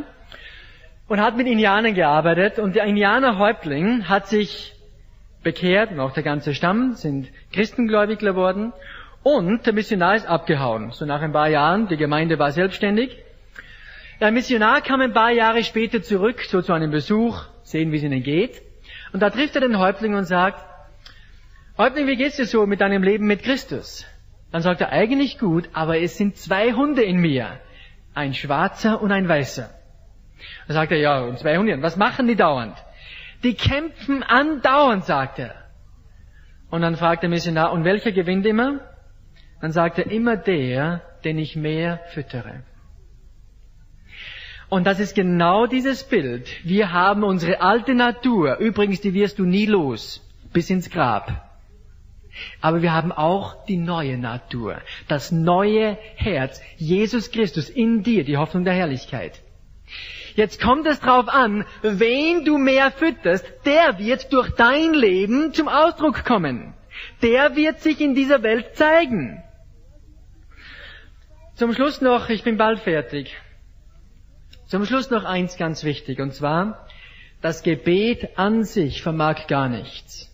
und 1.08 1.20
hat 1.20 1.36
mit 1.36 1.46
Indianern 1.46 1.94
gearbeitet 1.94 2.58
und 2.58 2.76
der 2.76 2.84
Indianerhäuptling 2.84 4.08
hat 4.08 4.28
sich 4.28 4.74
bekehrt 5.42 5.90
und 5.90 6.00
auch 6.00 6.12
der 6.12 6.22
ganze 6.22 6.54
Stamm 6.54 6.94
sind 6.94 7.28
Christengläubig 7.52 8.18
geworden 8.18 8.72
und 9.22 9.66
der 9.66 9.72
Missionar 9.72 10.16
ist 10.16 10.26
abgehauen. 10.26 10.90
So 10.92 11.06
nach 11.06 11.22
ein 11.22 11.32
paar 11.32 11.48
Jahren, 11.48 11.88
die 11.88 11.96
Gemeinde 11.96 12.38
war 12.38 12.52
selbstständig. 12.52 13.16
Der 14.20 14.30
Missionar 14.30 14.80
kam 14.80 15.00
ein 15.00 15.12
paar 15.12 15.30
Jahre 15.30 15.62
später 15.62 16.02
zurück, 16.02 16.42
so 16.42 16.60
zu 16.60 16.72
einem 16.72 16.90
Besuch, 16.90 17.44
sehen, 17.62 17.92
wie 17.92 17.96
es 17.96 18.02
ihnen 18.02 18.22
geht. 18.22 18.62
Und 19.12 19.20
da 19.20 19.30
trifft 19.30 19.54
er 19.54 19.62
den 19.62 19.78
Häuptling 19.78 20.14
und 20.14 20.24
sagt, 20.24 20.64
Häuptling, 21.76 22.06
wie 22.06 22.16
geht's 22.16 22.36
dir 22.36 22.46
so 22.46 22.66
mit 22.66 22.80
deinem 22.80 23.02
Leben 23.02 23.26
mit 23.26 23.42
Christus? 23.42 24.04
Dann 24.50 24.62
sagt 24.62 24.80
er, 24.80 24.90
eigentlich 24.90 25.38
gut, 25.38 25.68
aber 25.72 26.00
es 26.00 26.16
sind 26.16 26.36
zwei 26.36 26.72
Hunde 26.72 27.02
in 27.02 27.18
mir. 27.18 27.60
Ein 28.14 28.34
schwarzer 28.34 29.00
und 29.00 29.12
ein 29.12 29.28
weißer. 29.28 29.70
Dann 30.66 30.74
sagt 30.74 30.92
er, 30.92 30.98
ja, 30.98 31.20
und 31.20 31.38
zwei 31.38 31.56
Hunde, 31.56 31.80
was 31.82 31.96
machen 31.96 32.26
die 32.26 32.36
dauernd? 32.36 32.76
Die 33.44 33.54
kämpfen 33.54 34.22
andauernd, 34.22 35.04
sagt 35.04 35.38
er. 35.38 35.54
Und 36.70 36.82
dann 36.82 36.96
fragt 36.96 37.22
der 37.22 37.30
Missionar, 37.30 37.72
und 37.72 37.84
welcher 37.84 38.12
gewinnt 38.12 38.44
immer? 38.46 38.80
Dann 39.60 39.72
sagt 39.72 39.98
er, 39.98 40.10
immer 40.10 40.36
der, 40.36 41.02
den 41.24 41.38
ich 41.38 41.56
mehr 41.56 42.00
füttere. 42.12 42.62
Und 44.68 44.86
das 44.86 45.00
ist 45.00 45.14
genau 45.14 45.66
dieses 45.66 46.04
Bild. 46.04 46.48
Wir 46.62 46.92
haben 46.92 47.24
unsere 47.24 47.60
alte 47.60 47.94
Natur, 47.94 48.58
übrigens, 48.58 49.00
die 49.00 49.14
wirst 49.14 49.38
du 49.38 49.44
nie 49.44 49.66
los, 49.66 50.22
bis 50.52 50.68
ins 50.68 50.90
Grab. 50.90 51.48
Aber 52.60 52.82
wir 52.82 52.92
haben 52.92 53.10
auch 53.10 53.64
die 53.64 53.78
neue 53.78 54.18
Natur, 54.18 54.80
das 55.08 55.32
neue 55.32 55.98
Herz, 56.16 56.60
Jesus 56.76 57.30
Christus 57.30 57.70
in 57.70 58.02
dir, 58.02 58.24
die 58.24 58.36
Hoffnung 58.36 58.64
der 58.64 58.74
Herrlichkeit. 58.74 59.42
Jetzt 60.34 60.60
kommt 60.60 60.86
es 60.86 61.00
drauf 61.00 61.28
an, 61.28 61.64
wen 61.82 62.44
du 62.44 62.58
mehr 62.58 62.92
fütterst, 62.92 63.44
der 63.64 63.98
wird 63.98 64.32
durch 64.32 64.50
dein 64.50 64.94
Leben 64.94 65.52
zum 65.52 65.66
Ausdruck 65.66 66.24
kommen. 66.24 66.74
Der 67.22 67.56
wird 67.56 67.80
sich 67.80 68.00
in 68.00 68.14
dieser 68.14 68.42
Welt 68.42 68.76
zeigen. 68.76 69.42
Zum 71.54 71.74
Schluss 71.74 72.00
noch, 72.00 72.28
ich 72.28 72.44
bin 72.44 72.56
bald 72.56 72.80
fertig. 72.80 73.36
Zum 74.68 74.84
Schluss 74.84 75.10
noch 75.10 75.24
eins 75.24 75.56
ganz 75.56 75.82
wichtig, 75.82 76.20
und 76.20 76.34
zwar, 76.34 76.86
das 77.40 77.62
Gebet 77.62 78.36
an 78.38 78.64
sich 78.64 79.02
vermag 79.02 79.46
gar 79.46 79.70
nichts. 79.70 80.30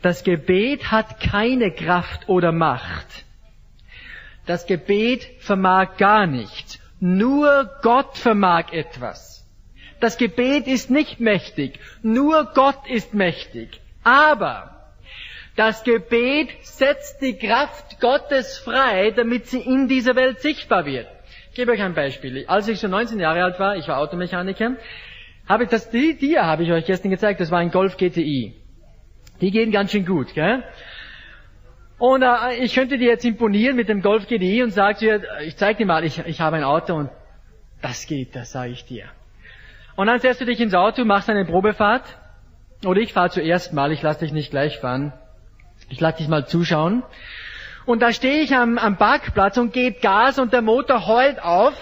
Das 0.00 0.24
Gebet 0.24 0.90
hat 0.90 1.20
keine 1.20 1.70
Kraft 1.70 2.30
oder 2.30 2.50
Macht. 2.50 3.26
Das 4.46 4.66
Gebet 4.66 5.28
vermag 5.40 5.98
gar 5.98 6.26
nichts. 6.26 6.78
Nur 6.98 7.70
Gott 7.82 8.16
vermag 8.16 8.72
etwas. 8.72 9.46
Das 10.00 10.16
Gebet 10.16 10.66
ist 10.66 10.90
nicht 10.90 11.20
mächtig. 11.20 11.78
Nur 12.02 12.52
Gott 12.54 12.88
ist 12.88 13.12
mächtig. 13.12 13.82
Aber 14.02 14.92
das 15.56 15.84
Gebet 15.84 16.48
setzt 16.62 17.20
die 17.20 17.36
Kraft 17.36 18.00
Gottes 18.00 18.58
frei, 18.58 19.10
damit 19.10 19.48
sie 19.48 19.60
in 19.60 19.88
dieser 19.88 20.16
Welt 20.16 20.40
sichtbar 20.40 20.86
wird. 20.86 21.08
Ich 21.58 21.60
gebe 21.60 21.72
euch 21.72 21.82
ein 21.82 21.94
Beispiel. 21.94 22.44
Als 22.46 22.68
ich 22.68 22.78
so 22.78 22.86
19 22.86 23.18
Jahre 23.18 23.42
alt 23.42 23.58
war, 23.58 23.74
ich 23.74 23.88
war 23.88 23.98
Automechaniker, 23.98 24.76
habe 25.48 25.64
ich 25.64 25.68
das, 25.68 25.90
die, 25.90 26.16
die 26.16 26.38
habe 26.38 26.62
ich 26.62 26.70
euch 26.70 26.84
gestern 26.84 27.10
gezeigt, 27.10 27.40
das 27.40 27.50
war 27.50 27.58
ein 27.58 27.72
Golf 27.72 27.96
GTI. 27.96 28.54
Die 29.40 29.50
gehen 29.50 29.72
ganz 29.72 29.90
schön 29.90 30.06
gut, 30.06 30.34
gell? 30.34 30.62
Und 31.98 32.22
äh, 32.22 32.54
ich 32.60 32.76
könnte 32.76 32.96
dir 32.96 33.08
jetzt 33.08 33.24
imponieren 33.24 33.74
mit 33.74 33.88
dem 33.88 34.02
Golf 34.02 34.28
GTI 34.28 34.62
und 34.62 34.70
sage 34.70 35.00
dir, 35.00 35.22
ich 35.42 35.56
zeig 35.56 35.78
dir 35.78 35.86
mal, 35.86 36.04
ich, 36.04 36.24
ich 36.26 36.40
habe 36.40 36.58
ein 36.58 36.62
Auto 36.62 36.94
und 36.94 37.10
das 37.82 38.06
geht, 38.06 38.36
das 38.36 38.52
sage 38.52 38.70
ich 38.70 38.84
dir. 38.84 39.06
Und 39.96 40.06
dann 40.06 40.20
setzt 40.20 40.40
du 40.40 40.44
dich 40.44 40.60
ins 40.60 40.74
Auto, 40.74 41.04
machst 41.04 41.28
eine 41.28 41.44
Probefahrt. 41.44 42.04
Oder 42.86 43.00
ich 43.00 43.12
fahre 43.12 43.30
zuerst 43.30 43.72
mal, 43.72 43.90
ich 43.90 44.02
lasse 44.02 44.20
dich 44.20 44.32
nicht 44.32 44.52
gleich 44.52 44.78
fahren. 44.78 45.12
Ich 45.88 45.98
lasse 45.98 46.18
dich 46.18 46.28
mal 46.28 46.46
zuschauen. 46.46 47.02
Und 47.88 48.02
da 48.02 48.12
stehe 48.12 48.42
ich 48.42 48.54
am, 48.54 48.76
am 48.76 48.98
Parkplatz 48.98 49.56
und 49.56 49.72
gebe 49.72 49.98
Gas 49.98 50.38
und 50.38 50.52
der 50.52 50.60
Motor 50.60 51.06
heult 51.06 51.42
auf. 51.42 51.72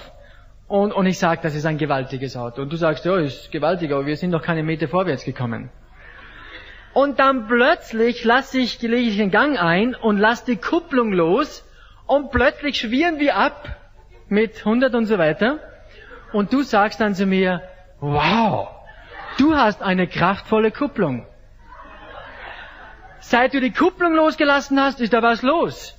Und, 0.69 0.93
und 0.93 1.05
ich 1.05 1.19
sage, 1.19 1.41
das 1.43 1.57
ist 1.57 1.67
ein 1.67 1.79
gewaltiges 1.79 2.37
Auto. 2.37 2.63
Und 2.63 2.73
du 2.73 2.77
sagst, 2.77 3.05
ja, 3.05 3.17
ist 3.17 3.51
gewaltig, 3.51 3.91
aber 3.91 4.07
wir 4.07 4.17
sind 4.17 4.31
noch 4.31 4.41
keine 4.41 4.63
Meter 4.63 4.87
vorwärts 4.87 5.25
gekommen. 5.25 5.69
Und 6.95 7.19
dann 7.19 7.49
plötzlich 7.49 8.23
lasse 8.23 8.59
ich, 8.61 8.81
lege 8.81 9.09
ich 9.09 9.17
den 9.17 9.33
Gang 9.33 9.61
ein 9.61 9.97
und 9.97 10.19
lasse 10.19 10.45
die 10.47 10.59
Kupplung 10.59 11.13
los 11.13 11.69
und 12.07 12.31
plötzlich 12.31 12.77
schwirren 12.77 13.19
wir 13.19 13.37
ab 13.37 13.77
mit 14.29 14.59
100 14.61 14.95
und 14.95 15.07
so 15.07 15.19
weiter. 15.19 15.59
Und 16.33 16.53
du 16.53 16.63
sagst 16.63 17.01
dann 17.01 17.17
zu 17.17 17.27
mir, 17.27 17.63
wow, 17.99 18.69
du 19.39 19.57
hast 19.57 19.83
eine 19.83 20.07
kraftvolle 20.07 20.71
Kupplung. 20.71 21.27
Seit 23.29 23.55
du 23.55 23.61
die 23.61 23.73
Kupplung 23.73 24.15
losgelassen 24.15 24.81
hast, 24.81 25.01
ist 25.01 25.13
da 25.13 25.21
was 25.21 25.43
los. 25.43 25.99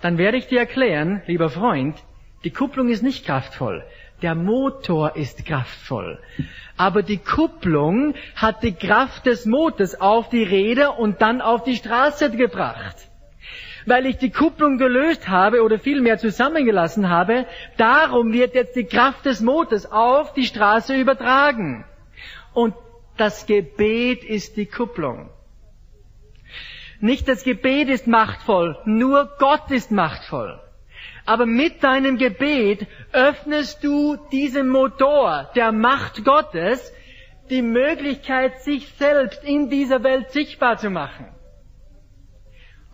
Dann 0.00 0.16
werde 0.16 0.36
ich 0.36 0.46
dir 0.46 0.60
erklären, 0.60 1.20
lieber 1.26 1.50
Freund, 1.50 1.96
die 2.44 2.52
Kupplung 2.52 2.88
ist 2.88 3.02
nicht 3.02 3.26
kraftvoll. 3.26 3.84
Der 4.22 4.36
Motor 4.36 5.16
ist 5.16 5.44
kraftvoll. 5.44 6.20
Aber 6.76 7.02
die 7.02 7.18
Kupplung 7.18 8.14
hat 8.36 8.62
die 8.62 8.74
Kraft 8.74 9.26
des 9.26 9.44
Motors 9.44 10.00
auf 10.00 10.28
die 10.28 10.44
Räder 10.44 11.00
und 11.00 11.20
dann 11.20 11.40
auf 11.40 11.64
die 11.64 11.74
Straße 11.74 12.30
gebracht. 12.30 13.08
Weil 13.84 14.06
ich 14.06 14.18
die 14.18 14.30
Kupplung 14.30 14.78
gelöst 14.78 15.28
habe 15.28 15.64
oder 15.64 15.80
vielmehr 15.80 16.18
zusammengelassen 16.18 17.10
habe, 17.10 17.46
darum 17.76 18.32
wird 18.32 18.54
jetzt 18.54 18.76
die 18.76 18.86
Kraft 18.86 19.26
des 19.26 19.40
Motors 19.40 19.90
auf 19.90 20.32
die 20.32 20.46
Straße 20.46 20.94
übertragen. 20.94 21.84
Und 22.54 22.76
das 23.16 23.46
Gebet 23.46 24.22
ist 24.22 24.56
die 24.56 24.66
Kupplung. 24.66 25.28
Nicht 27.02 27.26
das 27.26 27.42
Gebet 27.42 27.88
ist 27.88 28.06
machtvoll, 28.06 28.78
nur 28.84 29.28
Gott 29.40 29.72
ist 29.72 29.90
machtvoll. 29.90 30.60
Aber 31.26 31.46
mit 31.46 31.82
deinem 31.82 32.16
Gebet 32.16 32.86
öffnest 33.10 33.82
du 33.82 34.16
diesem 34.30 34.68
Motor 34.68 35.50
der 35.56 35.72
Macht 35.72 36.24
Gottes 36.24 36.92
die 37.50 37.60
Möglichkeit, 37.60 38.62
sich 38.62 38.86
selbst 38.90 39.42
in 39.42 39.68
dieser 39.68 40.04
Welt 40.04 40.30
sichtbar 40.30 40.76
zu 40.76 40.90
machen. 40.90 41.26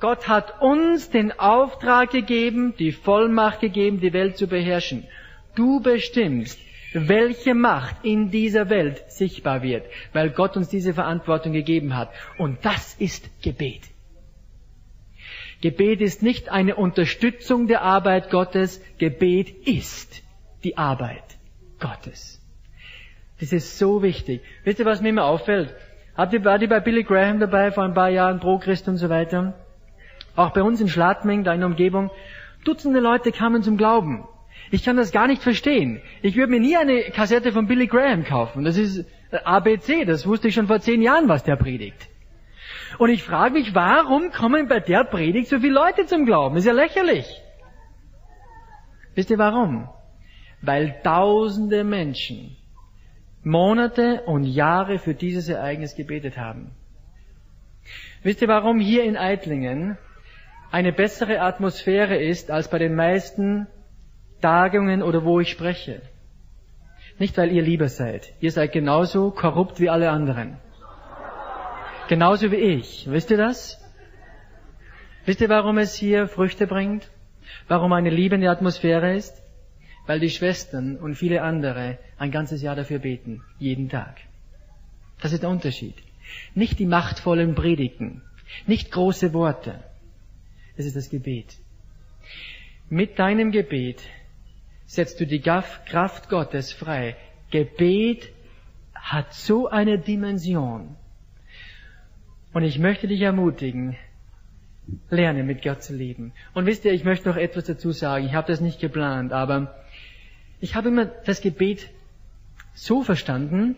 Gott 0.00 0.26
hat 0.26 0.62
uns 0.62 1.10
den 1.10 1.38
Auftrag 1.38 2.10
gegeben, 2.10 2.74
die 2.78 2.92
Vollmacht 2.92 3.60
gegeben, 3.60 4.00
die 4.00 4.14
Welt 4.14 4.38
zu 4.38 4.46
beherrschen. 4.46 5.06
Du 5.54 5.80
bestimmst, 5.80 6.58
welche 6.94 7.54
Macht 7.54 7.96
in 8.06 8.30
dieser 8.30 8.70
Welt 8.70 9.04
sichtbar 9.10 9.62
wird, 9.62 9.84
weil 10.14 10.30
Gott 10.30 10.56
uns 10.56 10.70
diese 10.70 10.94
Verantwortung 10.94 11.52
gegeben 11.52 11.94
hat. 11.94 12.08
Und 12.38 12.64
das 12.64 12.94
ist 12.94 13.42
Gebet. 13.42 13.82
Gebet 15.60 16.00
ist 16.00 16.22
nicht 16.22 16.50
eine 16.50 16.76
Unterstützung 16.76 17.66
der 17.66 17.82
Arbeit 17.82 18.30
Gottes, 18.30 18.82
Gebet 18.98 19.66
ist 19.66 20.22
die 20.64 20.78
Arbeit 20.78 21.38
Gottes. 21.80 22.40
Das 23.40 23.52
ist 23.52 23.78
so 23.78 24.02
wichtig. 24.02 24.42
Wisst 24.64 24.78
ihr, 24.78 24.84
was 24.84 25.00
mir 25.00 25.10
immer 25.10 25.24
auffällt? 25.24 25.74
Habt 26.16 26.32
ihr, 26.32 26.44
wart 26.44 26.62
ihr 26.62 26.68
bei 26.68 26.80
Billy 26.80 27.04
Graham 27.04 27.38
dabei 27.38 27.70
vor 27.70 27.84
ein 27.84 27.94
paar 27.94 28.10
Jahren, 28.10 28.40
Pro 28.40 28.58
Christ 28.58 28.88
und 28.88 28.96
so 28.96 29.08
weiter? 29.08 29.54
Auch 30.34 30.50
bei 30.50 30.62
uns 30.62 30.80
in 30.80 30.88
Schladming, 30.88 31.44
da 31.44 31.52
in 31.52 31.60
der 31.60 31.68
Umgebung, 31.68 32.10
Dutzende 32.64 33.00
Leute 33.00 33.32
kamen 33.32 33.62
zum 33.62 33.76
Glauben. 33.76 34.24
Ich 34.70 34.84
kann 34.84 34.96
das 34.96 35.12
gar 35.12 35.26
nicht 35.26 35.42
verstehen. 35.42 36.02
Ich 36.22 36.36
würde 36.36 36.50
mir 36.50 36.60
nie 36.60 36.76
eine 36.76 37.02
Kassette 37.04 37.52
von 37.52 37.66
Billy 37.66 37.86
Graham 37.86 38.24
kaufen. 38.24 38.64
Das 38.64 38.76
ist 38.76 39.06
ABC, 39.44 40.04
das 40.04 40.26
wusste 40.26 40.48
ich 40.48 40.54
schon 40.54 40.66
vor 40.66 40.80
zehn 40.80 41.00
Jahren, 41.00 41.28
was 41.28 41.44
der 41.44 41.56
predigt. 41.56 42.08
Und 42.98 43.10
ich 43.10 43.22
frage 43.22 43.54
mich, 43.54 43.74
warum 43.74 44.30
kommen 44.30 44.68
bei 44.68 44.80
der 44.80 45.04
Predigt 45.04 45.48
so 45.48 45.58
viele 45.58 45.74
Leute 45.74 46.06
zum 46.06 46.24
Glauben? 46.24 46.56
Ist 46.56 46.66
ja 46.66 46.72
lächerlich. 46.72 47.42
Wisst 49.14 49.30
ihr 49.30 49.38
warum? 49.38 49.88
Weil 50.62 51.00
tausende 51.02 51.84
Menschen 51.84 52.56
Monate 53.44 54.22
und 54.26 54.44
Jahre 54.44 54.98
für 54.98 55.14
dieses 55.14 55.48
Ereignis 55.48 55.94
gebetet 55.94 56.36
haben. 56.36 56.72
Wisst 58.22 58.42
ihr, 58.42 58.48
warum 58.48 58.80
hier 58.80 59.04
in 59.04 59.16
Eitlingen 59.16 59.96
eine 60.70 60.92
bessere 60.92 61.40
Atmosphäre 61.40 62.16
ist 62.16 62.50
als 62.50 62.68
bei 62.68 62.78
den 62.78 62.94
meisten 62.94 63.66
Tagungen 64.42 65.02
oder 65.02 65.24
wo 65.24 65.40
ich 65.40 65.50
spreche? 65.50 66.02
Nicht, 67.18 67.36
weil 67.38 67.50
ihr 67.50 67.62
lieber 67.62 67.88
seid. 67.88 68.34
Ihr 68.40 68.52
seid 68.52 68.72
genauso 68.72 69.30
korrupt 69.30 69.80
wie 69.80 69.88
alle 69.88 70.10
anderen. 70.10 70.58
Genauso 72.08 72.50
wie 72.50 72.56
ich. 72.56 73.06
Wisst 73.10 73.30
ihr 73.30 73.36
das? 73.36 73.78
Wisst 75.26 75.42
ihr, 75.42 75.48
warum 75.50 75.76
es 75.76 75.94
hier 75.94 76.26
Früchte 76.26 76.66
bringt? 76.66 77.10
Warum 77.68 77.92
eine 77.92 78.10
liebende 78.10 78.50
Atmosphäre 78.50 79.14
ist? 79.14 79.42
Weil 80.06 80.20
die 80.20 80.30
Schwestern 80.30 80.96
und 80.96 81.16
viele 81.16 81.42
andere 81.42 81.98
ein 82.18 82.30
ganzes 82.30 82.62
Jahr 82.62 82.76
dafür 82.76 82.98
beten. 82.98 83.42
Jeden 83.58 83.90
Tag. 83.90 84.16
Das 85.20 85.32
ist 85.32 85.42
der 85.42 85.50
Unterschied. 85.50 85.96
Nicht 86.54 86.78
die 86.78 86.86
machtvollen 86.86 87.54
Predigten. 87.54 88.22
Nicht 88.66 88.90
große 88.90 89.34
Worte. 89.34 89.84
Es 90.76 90.86
ist 90.86 90.96
das 90.96 91.10
Gebet. 91.10 91.58
Mit 92.88 93.18
deinem 93.18 93.50
Gebet 93.50 94.02
setzt 94.86 95.20
du 95.20 95.26
die 95.26 95.40
Kraft 95.40 96.30
Gottes 96.30 96.72
frei. 96.72 97.16
Gebet 97.50 98.32
hat 98.94 99.34
so 99.34 99.68
eine 99.68 99.98
Dimension, 99.98 100.96
und 102.52 102.62
ich 102.62 102.78
möchte 102.78 103.08
dich 103.08 103.20
ermutigen, 103.20 103.96
lerne 105.10 105.42
mit 105.42 105.62
Gott 105.62 105.82
zu 105.82 105.94
leben. 105.94 106.32
Und 106.54 106.66
wisst 106.66 106.84
ihr, 106.84 106.92
ich 106.92 107.04
möchte 107.04 107.28
noch 107.28 107.36
etwas 107.36 107.64
dazu 107.64 107.92
sagen. 107.92 108.24
Ich 108.24 108.34
habe 108.34 108.46
das 108.46 108.60
nicht 108.60 108.80
geplant, 108.80 109.32
aber 109.32 109.74
ich 110.60 110.74
habe 110.74 110.88
immer 110.88 111.06
das 111.06 111.40
Gebet 111.40 111.90
so 112.74 113.02
verstanden, 113.02 113.76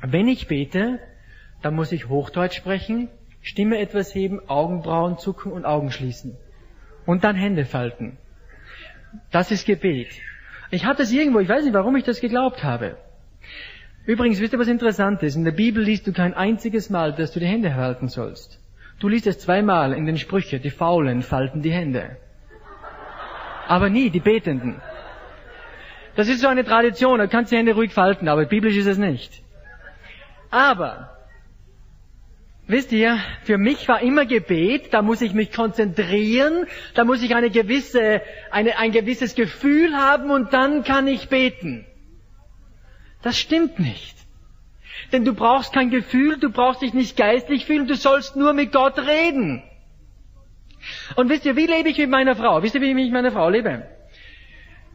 wenn 0.00 0.28
ich 0.28 0.48
bete, 0.48 0.98
dann 1.62 1.74
muss 1.74 1.92
ich 1.92 2.08
Hochdeutsch 2.08 2.56
sprechen, 2.56 3.08
Stimme 3.40 3.78
etwas 3.78 4.14
heben, 4.14 4.48
Augenbrauen 4.48 5.18
zucken 5.18 5.52
und 5.52 5.64
Augen 5.64 5.90
schließen. 5.90 6.36
Und 7.06 7.24
dann 7.24 7.34
Hände 7.34 7.64
falten. 7.64 8.18
Das 9.30 9.50
ist 9.50 9.66
Gebet. 9.66 10.08
Ich 10.70 10.84
hatte 10.84 11.02
es 11.02 11.12
irgendwo, 11.12 11.40
ich 11.40 11.48
weiß 11.48 11.64
nicht, 11.64 11.74
warum 11.74 11.96
ich 11.96 12.04
das 12.04 12.20
geglaubt 12.20 12.62
habe. 12.62 12.96
Übrigens, 14.04 14.40
wisst 14.40 14.52
ihr, 14.52 14.58
was 14.58 14.68
interessant 14.68 15.22
ist? 15.22 15.36
In 15.36 15.44
der 15.44 15.52
Bibel 15.52 15.82
liest 15.82 16.06
du 16.06 16.12
kein 16.12 16.34
einziges 16.34 16.90
Mal, 16.90 17.12
dass 17.12 17.32
du 17.32 17.40
die 17.40 17.46
Hände 17.46 17.74
halten 17.74 18.08
sollst. 18.08 18.58
Du 18.98 19.08
liest 19.08 19.26
es 19.26 19.38
zweimal 19.38 19.92
in 19.92 20.06
den 20.06 20.18
Sprüchen, 20.18 20.60
die 20.60 20.70
Faulen 20.70 21.22
falten 21.22 21.62
die 21.62 21.72
Hände. 21.72 22.16
Aber 23.68 23.90
nie 23.90 24.10
die 24.10 24.20
Betenden. 24.20 24.80
Das 26.16 26.28
ist 26.28 26.40
so 26.40 26.48
eine 26.48 26.64
Tradition, 26.64 27.18
da 27.18 27.26
kannst 27.26 27.52
du 27.52 27.54
die 27.54 27.60
Hände 27.60 27.74
ruhig 27.74 27.92
falten, 27.92 28.28
aber 28.28 28.44
biblisch 28.44 28.76
ist 28.76 28.86
es 28.86 28.98
nicht. 28.98 29.42
Aber, 30.50 31.16
wisst 32.66 32.92
ihr, 32.92 33.18
für 33.44 33.56
mich 33.56 33.88
war 33.88 34.02
immer 34.02 34.26
Gebet, 34.26 34.92
da 34.92 35.00
muss 35.00 35.22
ich 35.22 35.32
mich 35.32 35.52
konzentrieren, 35.52 36.66
da 36.94 37.04
muss 37.04 37.22
ich 37.22 37.34
eine 37.34 37.50
gewisse, 37.50 38.20
eine, 38.50 38.78
ein 38.78 38.92
gewisses 38.92 39.34
Gefühl 39.34 39.96
haben 39.96 40.30
und 40.30 40.52
dann 40.52 40.82
kann 40.82 41.06
ich 41.06 41.28
beten. 41.28 41.86
Das 43.22 43.38
stimmt 43.38 43.78
nicht. 43.78 44.16
Denn 45.12 45.24
du 45.24 45.34
brauchst 45.34 45.72
kein 45.72 45.90
Gefühl, 45.90 46.38
du 46.38 46.50
brauchst 46.50 46.82
dich 46.82 46.94
nicht 46.94 47.16
geistlich 47.16 47.66
fühlen, 47.66 47.86
du 47.86 47.94
sollst 47.94 48.36
nur 48.36 48.52
mit 48.52 48.72
Gott 48.72 48.98
reden. 48.98 49.62
Und 51.16 51.28
wisst 51.28 51.44
ihr, 51.44 51.56
wie 51.56 51.66
lebe 51.66 51.88
ich 51.88 51.98
mit 51.98 52.10
meiner 52.10 52.34
Frau? 52.34 52.62
Wisst 52.62 52.74
ihr, 52.74 52.80
wie 52.80 52.90
ich 52.90 52.94
mit 52.94 53.12
meiner 53.12 53.30
Frau 53.30 53.48
lebe? 53.48 53.86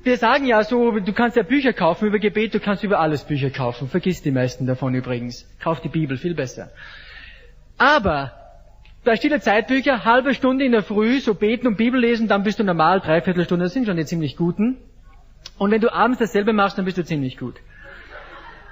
wir 0.07 0.17
sagen 0.17 0.45
ja 0.45 0.63
so, 0.63 0.99
du 0.99 1.13
kannst 1.13 1.37
ja 1.37 1.43
Bücher 1.43 1.73
kaufen 1.73 2.07
über 2.07 2.17
Gebet, 2.17 2.53
du 2.53 2.59
kannst 2.59 2.83
über 2.83 2.99
alles 2.99 3.23
Bücher 3.25 3.49
kaufen. 3.51 3.89
Vergiss 3.89 4.21
die 4.21 4.31
meisten 4.31 4.65
davon 4.65 4.95
übrigens. 4.95 5.45
Kauf 5.59 5.81
die 5.81 5.89
Bibel, 5.89 6.17
viel 6.17 6.33
besser. 6.33 6.71
Aber 7.77 8.31
bei 9.03 9.15
stille 9.15 9.39
Zeitbücher, 9.39 10.05
halbe 10.05 10.33
Stunde 10.33 10.65
in 10.65 10.71
der 10.71 10.81
Früh, 10.81 11.19
so 11.19 11.35
beten 11.35 11.67
und 11.67 11.77
Bibel 11.77 11.99
lesen, 11.99 12.27
dann 12.27 12.43
bist 12.43 12.59
du 12.59 12.63
normal, 12.63 12.99
dreiviertel 13.01 13.45
Stunde, 13.45 13.65
das 13.65 13.73
sind 13.73 13.85
schon 13.85 13.97
die 13.97 14.05
ziemlich 14.05 14.37
guten. 14.37 14.77
Und 15.57 15.71
wenn 15.71 15.81
du 15.81 15.93
abends 15.93 16.19
dasselbe 16.19 16.53
machst, 16.53 16.77
dann 16.77 16.85
bist 16.85 16.97
du 16.97 17.03
ziemlich 17.03 17.37
gut. 17.37 17.55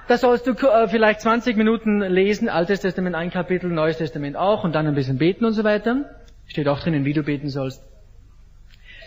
Da 0.08 0.18
sollst 0.18 0.46
du 0.46 0.52
äh, 0.52 0.88
vielleicht 0.88 1.20
20 1.20 1.56
Minuten 1.56 2.00
lesen, 2.00 2.48
Altes 2.48 2.80
Testament 2.80 3.16
ein 3.16 3.30
Kapitel, 3.30 3.70
Neues 3.70 3.98
Testament 3.98 4.36
auch 4.36 4.62
und 4.62 4.72
dann 4.72 4.86
ein 4.86 4.94
bisschen 4.94 5.18
beten 5.18 5.44
und 5.44 5.52
so 5.52 5.64
weiter. 5.64 6.04
Steht 6.46 6.68
auch 6.68 6.78
drinnen, 6.78 7.04
wie 7.04 7.12
du 7.12 7.24
beten 7.24 7.48
sollst. 7.48 7.82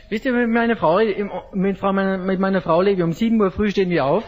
Wisst 0.09 0.25
ihr, 0.25 0.33
mit 0.33 0.49
meiner 0.49 0.75
Frau, 0.75 0.99
mit, 1.53 1.81
mit 1.81 2.39
meiner 2.39 2.61
Frau 2.61 2.81
lebe 2.81 3.03
um 3.03 3.13
7 3.13 3.39
Uhr 3.39 3.51
früh 3.51 3.69
stehen 3.69 3.89
wir 3.89 4.05
auf. 4.05 4.25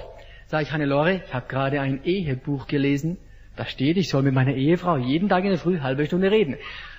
Sag 0.47 0.61
ich, 0.61 0.71
Hannelore, 0.71 1.21
ich 1.25 1.33
habe 1.33 1.47
gerade 1.49 1.81
ein 1.81 2.03
Ehebuch 2.03 2.67
gelesen. 2.67 3.17
Da 3.57 3.65
steht, 3.65 3.97
ich 3.97 4.07
soll 4.07 4.21
mit 4.21 4.33
meiner 4.33 4.53
Ehefrau 4.53 4.95
jeden 4.97 5.27
Tag 5.27 5.43
in 5.43 5.49
der 5.49 5.59
Früh 5.59 5.79
halbe 5.79 6.05
Stunde 6.05 6.31
reden. 6.31 6.55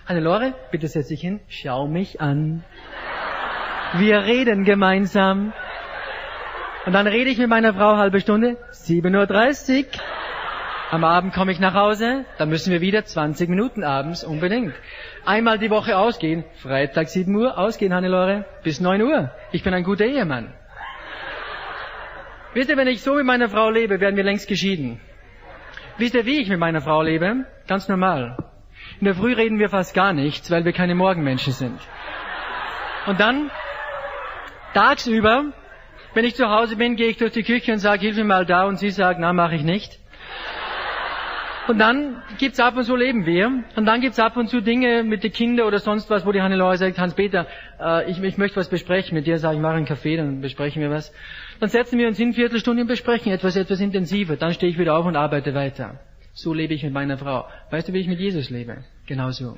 Hannelore, 0.07 0.53
bitte 0.71 0.89
setz 0.89 1.09
dich 1.09 1.21
hin, 1.21 1.41
schau 1.49 1.87
mich 1.87 2.21
an. 2.21 2.63
Wir 3.95 4.25
reden 4.25 4.65
gemeinsam. 4.65 5.53
Und 6.85 6.92
dann 6.92 7.07
rede 7.07 7.31
ich 7.31 7.38
mit 7.38 7.49
meiner 7.49 7.75
Frau 7.75 7.97
halbe 7.97 8.21
Stunde, 8.21 8.57
7.30 8.73 9.85
Uhr. 9.85 9.87
Am 10.90 11.05
Abend 11.05 11.33
komme 11.33 11.53
ich 11.53 11.61
nach 11.61 11.75
Hause, 11.75 12.27
dann 12.38 12.51
müssen 12.51 12.71
wir 12.71 12.81
wieder 12.81 13.05
20 13.05 13.49
Minuten 13.49 13.83
abends, 13.83 14.25
unbedingt. 14.25 14.75
Einmal 15.25 15.59
die 15.59 15.71
Woche 15.71 15.97
ausgehen, 15.97 16.45
Freitag 16.57 17.09
7 17.09 17.35
Uhr, 17.35 17.57
ausgehen, 17.57 17.95
Hannelore, 17.95 18.45
bis 18.62 18.81
9 18.81 19.01
Uhr. 19.01 19.31
Ich 19.53 19.62
bin 19.62 19.73
ein 19.73 19.85
guter 19.85 20.05
Ehemann. 20.05 20.53
Wisst 22.53 22.68
ihr, 22.68 22.77
wenn 22.77 22.88
ich 22.88 23.01
so 23.01 23.14
mit 23.14 23.25
meiner 23.25 23.49
Frau 23.49 23.71
lebe, 23.71 24.01
werden 24.01 24.16
wir 24.16 24.25
längst 24.25 24.49
geschieden. 24.49 25.01
Wisst 25.97 26.14
ihr, 26.14 26.27
wie 26.27 26.40
ich 26.40 26.49
mit 26.49 26.59
meiner 26.59 26.83
Frau 26.83 27.01
lebe? 27.01 27.47
Ganz 27.66 27.88
normal. 27.88 28.37
In 29.01 29.07
der 29.07 29.14
Früh 29.14 29.33
reden 29.33 29.59
wir 29.59 29.71
fast 29.71 29.95
gar 29.95 30.12
nichts, 30.12 30.51
weil 30.51 30.64
wir 30.64 30.73
keine 30.73 30.95
Morgenmenschen 30.95 31.53
sind. 31.53 31.81
Und 33.07 33.21
dann, 33.21 33.51
tagsüber, 34.75 35.53
wenn 36.14 36.25
ich 36.25 36.35
zu 36.35 36.48
Hause 36.48 36.77
bin, 36.77 36.96
gehe 36.96 37.09
ich 37.09 37.16
durch 37.16 37.33
die 37.33 37.42
Küche 37.42 37.72
und 37.72 37.79
sage, 37.79 38.03
hilf 38.03 38.16
mir 38.16 38.25
mal 38.25 38.46
da, 38.46 38.64
und 38.64 38.77
sie 38.79 38.90
sagt, 38.90 39.18
na, 39.20 39.33
mache 39.33 39.55
ich 39.55 39.62
nicht. 39.62 39.98
Und 41.68 41.79
dann 41.79 42.20
gibt's 42.38 42.59
ab 42.59 42.77
und 42.77 42.85
zu 42.85 42.96
leben 42.96 43.25
wir. 43.25 43.62
Und 43.77 43.87
dann 43.87 44.01
gibt's 44.01 44.18
ab 44.18 44.37
und 44.37 44.48
zu 44.48 44.61
Dinge 44.61 45.05
mit 45.05 45.22
den 45.22 45.33
Kindern 45.33 45.66
oder 45.66 45.79
sonst 45.79 46.11
was, 46.11 46.27
wo 46.27 46.33
die 46.33 46.42
Hannelore 46.42 46.77
sagt, 46.77 46.98
Hans-Peter, 46.98 47.46
äh, 47.81 48.11
ich, 48.11 48.20
ich 48.20 48.37
möchte 48.37 48.57
was 48.57 48.68
besprechen 48.68 49.14
mit 49.14 49.27
dir. 49.27 49.38
Sag 49.38 49.55
ich, 49.55 49.61
mache 49.61 49.75
einen 49.75 49.87
Kaffee, 49.87 50.16
dann 50.16 50.40
besprechen 50.40 50.83
wir 50.83 50.90
was. 50.90 51.12
Dann 51.61 51.68
setzen 51.68 51.98
wir 51.98 52.09
uns 52.09 52.18
in 52.18 52.33
Viertelstunde 52.33 52.83
und 52.83 52.88
besprechen 52.88 53.31
etwas, 53.33 53.55
etwas 53.55 53.81
intensiver. 53.81 54.37
Dann 54.37 54.53
stehe 54.53 54.72
ich 54.72 54.79
wieder 54.79 54.96
auf 54.96 55.07
und 55.07 55.14
arbeite 55.14 55.55
weiter. 55.55 56.01
So 56.33 56.53
lebe 56.53 56.75
ich 56.75 56.83
mit 56.83 56.92
meiner 56.92 57.16
Frau. 57.16 57.46
Weißt 57.70 57.88
du, 57.88 57.92
wie 57.92 58.01
ich 58.01 58.09
mit 58.09 58.18
Jesus 58.18 58.51
lebe? 58.51 58.79
Genauso. 59.07 59.57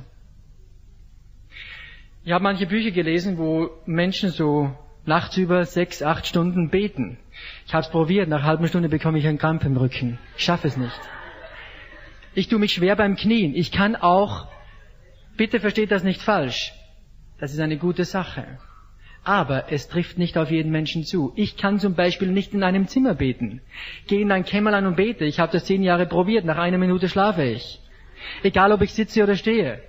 Ich 2.24 2.32
habe 2.32 2.42
manche 2.42 2.66
Bücher 2.66 2.90
gelesen, 2.90 3.38
wo 3.38 3.70
Menschen 3.86 4.30
so 4.30 4.76
nachts 5.06 5.36
über 5.36 5.64
sechs, 5.64 6.02
acht 6.02 6.26
Stunden 6.26 6.70
beten. 6.70 7.18
Ich 7.66 7.74
habe 7.74 7.84
es 7.84 7.90
probiert, 7.90 8.28
nach 8.28 8.42
halben 8.42 8.66
Stunde 8.68 8.88
bekomme 8.88 9.18
ich 9.18 9.26
einen 9.26 9.38
Krampf 9.38 9.64
im 9.64 9.76
Rücken. 9.76 10.18
Ich 10.36 10.44
schaffe 10.44 10.68
es 10.68 10.76
nicht. 10.76 11.00
Ich 12.34 12.48
tue 12.48 12.58
mich 12.58 12.72
schwer 12.72 12.96
beim 12.96 13.16
Knien. 13.16 13.54
Ich 13.54 13.70
kann 13.70 13.96
auch, 13.96 14.48
bitte 15.36 15.60
versteht 15.60 15.90
das 15.90 16.02
nicht 16.02 16.20
falsch. 16.20 16.72
Das 17.38 17.52
ist 17.52 17.60
eine 17.60 17.76
gute 17.76 18.04
Sache. 18.04 18.58
Aber 19.22 19.72
es 19.72 19.88
trifft 19.88 20.18
nicht 20.18 20.36
auf 20.36 20.50
jeden 20.50 20.70
Menschen 20.70 21.04
zu. 21.04 21.32
Ich 21.34 21.56
kann 21.56 21.78
zum 21.80 21.94
Beispiel 21.94 22.28
nicht 22.28 22.52
in 22.52 22.62
einem 22.62 22.88
Zimmer 22.88 23.14
beten. 23.14 23.62
Gehe 24.06 24.20
in 24.20 24.30
ein 24.30 24.44
Kämmerlein 24.44 24.86
und 24.86 24.96
bete. 24.96 25.24
Ich 25.24 25.40
habe 25.40 25.52
das 25.52 25.64
zehn 25.64 25.82
Jahre 25.82 26.06
probiert. 26.06 26.44
Nach 26.44 26.58
einer 26.58 26.76
Minute 26.78 27.08
schlafe 27.08 27.44
ich. 27.44 27.80
Egal 28.42 28.72
ob 28.72 28.82
ich 28.82 28.92
sitze 28.92 29.22
oder 29.22 29.34
stehe. 29.34 29.82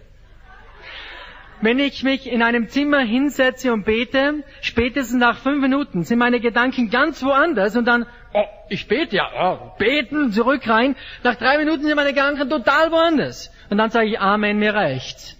Wenn 1.61 1.79
ich 1.79 2.03
mich 2.03 2.29
in 2.29 2.41
einem 2.41 2.67
Zimmer 2.67 2.99
hinsetze 2.99 3.71
und 3.71 3.85
bete, 3.85 4.43
spätestens 4.61 5.19
nach 5.19 5.39
fünf 5.39 5.61
Minuten 5.61 6.03
sind 6.03 6.19
meine 6.19 6.39
Gedanken 6.39 6.89
ganz 6.89 7.23
woanders 7.23 7.75
und 7.75 7.85
dann, 7.85 8.05
oh, 8.33 8.43
ich 8.69 8.87
bete 8.87 9.15
ja, 9.15 9.29
oh, 9.39 9.71
beten, 9.77 10.31
zurück 10.31 10.67
rein. 10.67 10.95
Nach 11.23 11.35
drei 11.35 11.57
Minuten 11.57 11.83
sind 11.83 11.95
meine 11.95 12.13
Gedanken 12.13 12.49
total 12.49 12.91
woanders. 12.91 13.51
Und 13.69 13.77
dann 13.77 13.89
sage 13.89 14.07
ich, 14.07 14.19
Amen, 14.19 14.59
mir 14.59 14.75
reicht's. 14.75 15.37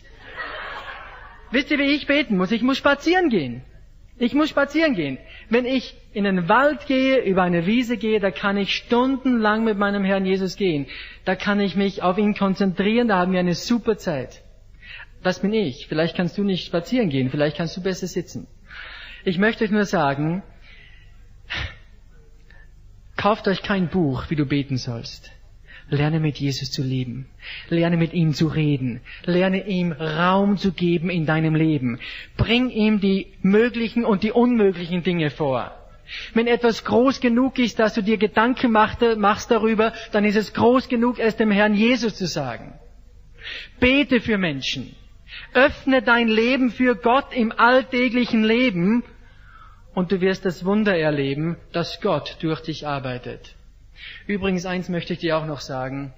Wisst 1.52 1.72
ihr, 1.72 1.80
wie 1.80 1.92
ich 1.92 2.08
beten 2.08 2.38
muss? 2.38 2.52
Ich 2.52 2.62
muss 2.62 2.78
spazieren 2.78 3.30
gehen. 3.30 3.64
Ich 4.18 4.34
muss 4.34 4.50
spazieren 4.50 4.96
gehen. 4.96 5.18
Wenn 5.50 5.66
ich 5.66 5.98
in 6.14 6.24
den 6.24 6.48
Wald 6.48 6.88
gehe, 6.88 7.20
über 7.20 7.44
eine 7.44 7.66
Wiese 7.66 7.98
gehe, 7.98 8.22
da 8.22 8.32
kann 8.32 8.56
ich 8.56 8.74
stundenlang 8.74 9.66
mit 9.66 9.78
meinem 9.78 10.06
Herrn 10.06 10.26
Jesus 10.26 10.56
gehen. 10.56 10.88
Da 11.26 11.36
kann 11.36 11.60
ich 11.60 11.76
mich 11.76 12.02
auf 12.02 12.18
ihn 12.18 12.36
konzentrieren, 12.36 13.10
da 13.10 13.18
haben 13.18 13.34
wir 13.34 13.42
eine 13.42 13.56
super 13.56 13.98
Zeit. 13.98 14.45
Das 15.26 15.40
bin 15.40 15.54
ich. 15.54 15.88
Vielleicht 15.88 16.16
kannst 16.16 16.38
du 16.38 16.44
nicht 16.44 16.68
spazieren 16.68 17.10
gehen, 17.10 17.32
vielleicht 17.32 17.58
kannst 17.58 17.76
du 17.76 17.82
besser 17.82 18.06
sitzen. 18.06 18.46
Ich 19.24 19.40
möchte 19.40 19.64
euch 19.64 19.72
nur 19.72 19.86
sagen, 19.86 20.44
kauft 23.18 23.48
euch 23.48 23.64
kein 23.64 23.90
Buch, 23.90 24.30
wie 24.30 24.36
du 24.36 24.46
beten 24.46 24.78
sollst. 24.78 25.32
Lerne 25.90 26.20
mit 26.20 26.38
Jesus 26.38 26.70
zu 26.70 26.84
leben. 26.84 27.26
Lerne 27.70 27.98
mit 27.98 28.14
ihm 28.14 28.36
zu 28.36 28.46
reden. 28.46 29.02
Lerne 29.24 29.68
ihm 29.68 29.94
Raum 29.94 30.58
zu 30.58 30.74
geben 30.74 31.10
in 31.10 31.26
deinem 31.26 31.56
Leben. 31.56 32.00
Bring 32.38 32.70
ihm 32.70 33.00
die 33.00 33.34
möglichen 33.42 34.06
und 34.06 34.22
die 34.22 34.32
unmöglichen 34.32 35.02
Dinge 35.02 35.32
vor. 35.32 35.76
Wenn 36.36 36.46
etwas 36.46 36.86
groß 36.86 37.20
genug 37.20 37.58
ist, 37.58 37.80
dass 37.80 37.96
du 37.96 38.04
dir 38.04 38.18
Gedanken 38.18 38.72
machst 38.72 39.50
darüber, 39.50 39.92
dann 40.12 40.24
ist 40.24 40.36
es 40.36 40.54
groß 40.54 40.88
genug, 40.88 41.18
es 41.18 41.36
dem 41.36 41.50
Herrn 41.50 41.74
Jesus 41.74 42.14
zu 42.14 42.28
sagen. 42.28 42.80
Bete 43.80 44.22
für 44.22 44.38
Menschen. 44.38 44.96
Öffne 45.54 46.02
dein 46.02 46.28
Leben 46.28 46.72
für 46.72 46.96
Gott 46.96 47.34
im 47.34 47.52
alltäglichen 47.52 48.44
Leben 48.44 49.04
und 49.94 50.12
du 50.12 50.22
wirst 50.22 50.46
das 50.46 50.66
Wunder 50.66 50.98
erleben, 50.98 51.58
dass 51.72 52.02
Gott 52.02 52.38
durch 52.42 52.62
dich 52.62 52.86
arbeitet. 52.86 53.56
Übrigens 54.28 54.66
eins 54.66 54.90
möchte 54.90 55.14
ich 55.14 55.20
dir 55.20 55.38
auch 55.38 55.46
noch 55.46 55.62
sagen. 55.62 56.14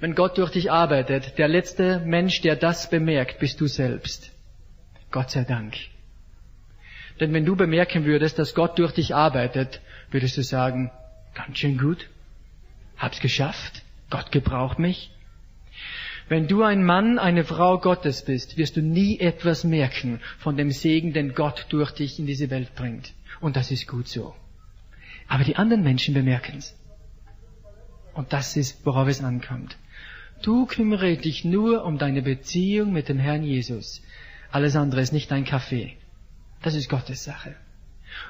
Wenn 0.00 0.14
Gott 0.14 0.38
durch 0.38 0.50
dich 0.50 0.70
arbeitet, 0.70 1.38
der 1.38 1.48
letzte 1.48 2.00
Mensch, 2.00 2.40
der 2.40 2.56
das 2.56 2.90
bemerkt, 2.90 3.38
bist 3.38 3.60
du 3.60 3.66
selbst. 3.66 4.32
Gott 5.10 5.30
sei 5.30 5.44
Dank. 5.44 5.76
Denn 7.20 7.32
wenn 7.32 7.44
du 7.44 7.54
bemerken 7.54 8.04
würdest, 8.04 8.38
dass 8.38 8.54
Gott 8.54 8.78
durch 8.78 8.92
dich 8.92 9.14
arbeitet, 9.14 9.80
würdest 10.10 10.36
du 10.36 10.42
sagen, 10.42 10.90
ganz 11.34 11.58
schön 11.58 11.78
gut, 11.78 12.08
hab's 12.96 13.20
geschafft, 13.20 13.82
Gott 14.10 14.32
gebraucht 14.32 14.78
mich, 14.78 15.10
wenn 16.28 16.48
du 16.48 16.62
ein 16.62 16.84
Mann, 16.84 17.18
eine 17.18 17.44
Frau 17.44 17.78
Gottes 17.78 18.24
bist, 18.24 18.56
wirst 18.56 18.76
du 18.76 18.82
nie 18.82 19.18
etwas 19.20 19.64
merken 19.64 20.20
von 20.38 20.56
dem 20.56 20.70
Segen, 20.70 21.12
den 21.12 21.34
Gott 21.34 21.66
durch 21.68 21.90
dich 21.92 22.18
in 22.18 22.26
diese 22.26 22.50
Welt 22.50 22.74
bringt. 22.74 23.12
Und 23.40 23.56
das 23.56 23.70
ist 23.70 23.86
gut 23.88 24.08
so. 24.08 24.34
Aber 25.28 25.44
die 25.44 25.56
anderen 25.56 25.82
Menschen 25.82 26.14
bemerken 26.14 26.58
es. 26.58 26.76
Und 28.14 28.32
das 28.32 28.56
ist, 28.56 28.84
worauf 28.84 29.08
es 29.08 29.22
ankommt. 29.22 29.76
Du 30.42 30.66
kümmere 30.66 31.16
dich 31.16 31.44
nur 31.44 31.84
um 31.84 31.98
deine 31.98 32.22
Beziehung 32.22 32.92
mit 32.92 33.08
dem 33.08 33.18
Herrn 33.18 33.42
Jesus. 33.42 34.02
Alles 34.50 34.76
andere 34.76 35.00
ist 35.00 35.12
nicht 35.12 35.30
dein 35.30 35.44
Kaffee. 35.44 35.96
Das 36.62 36.74
ist 36.74 36.88
Gottes 36.88 37.24
Sache. 37.24 37.56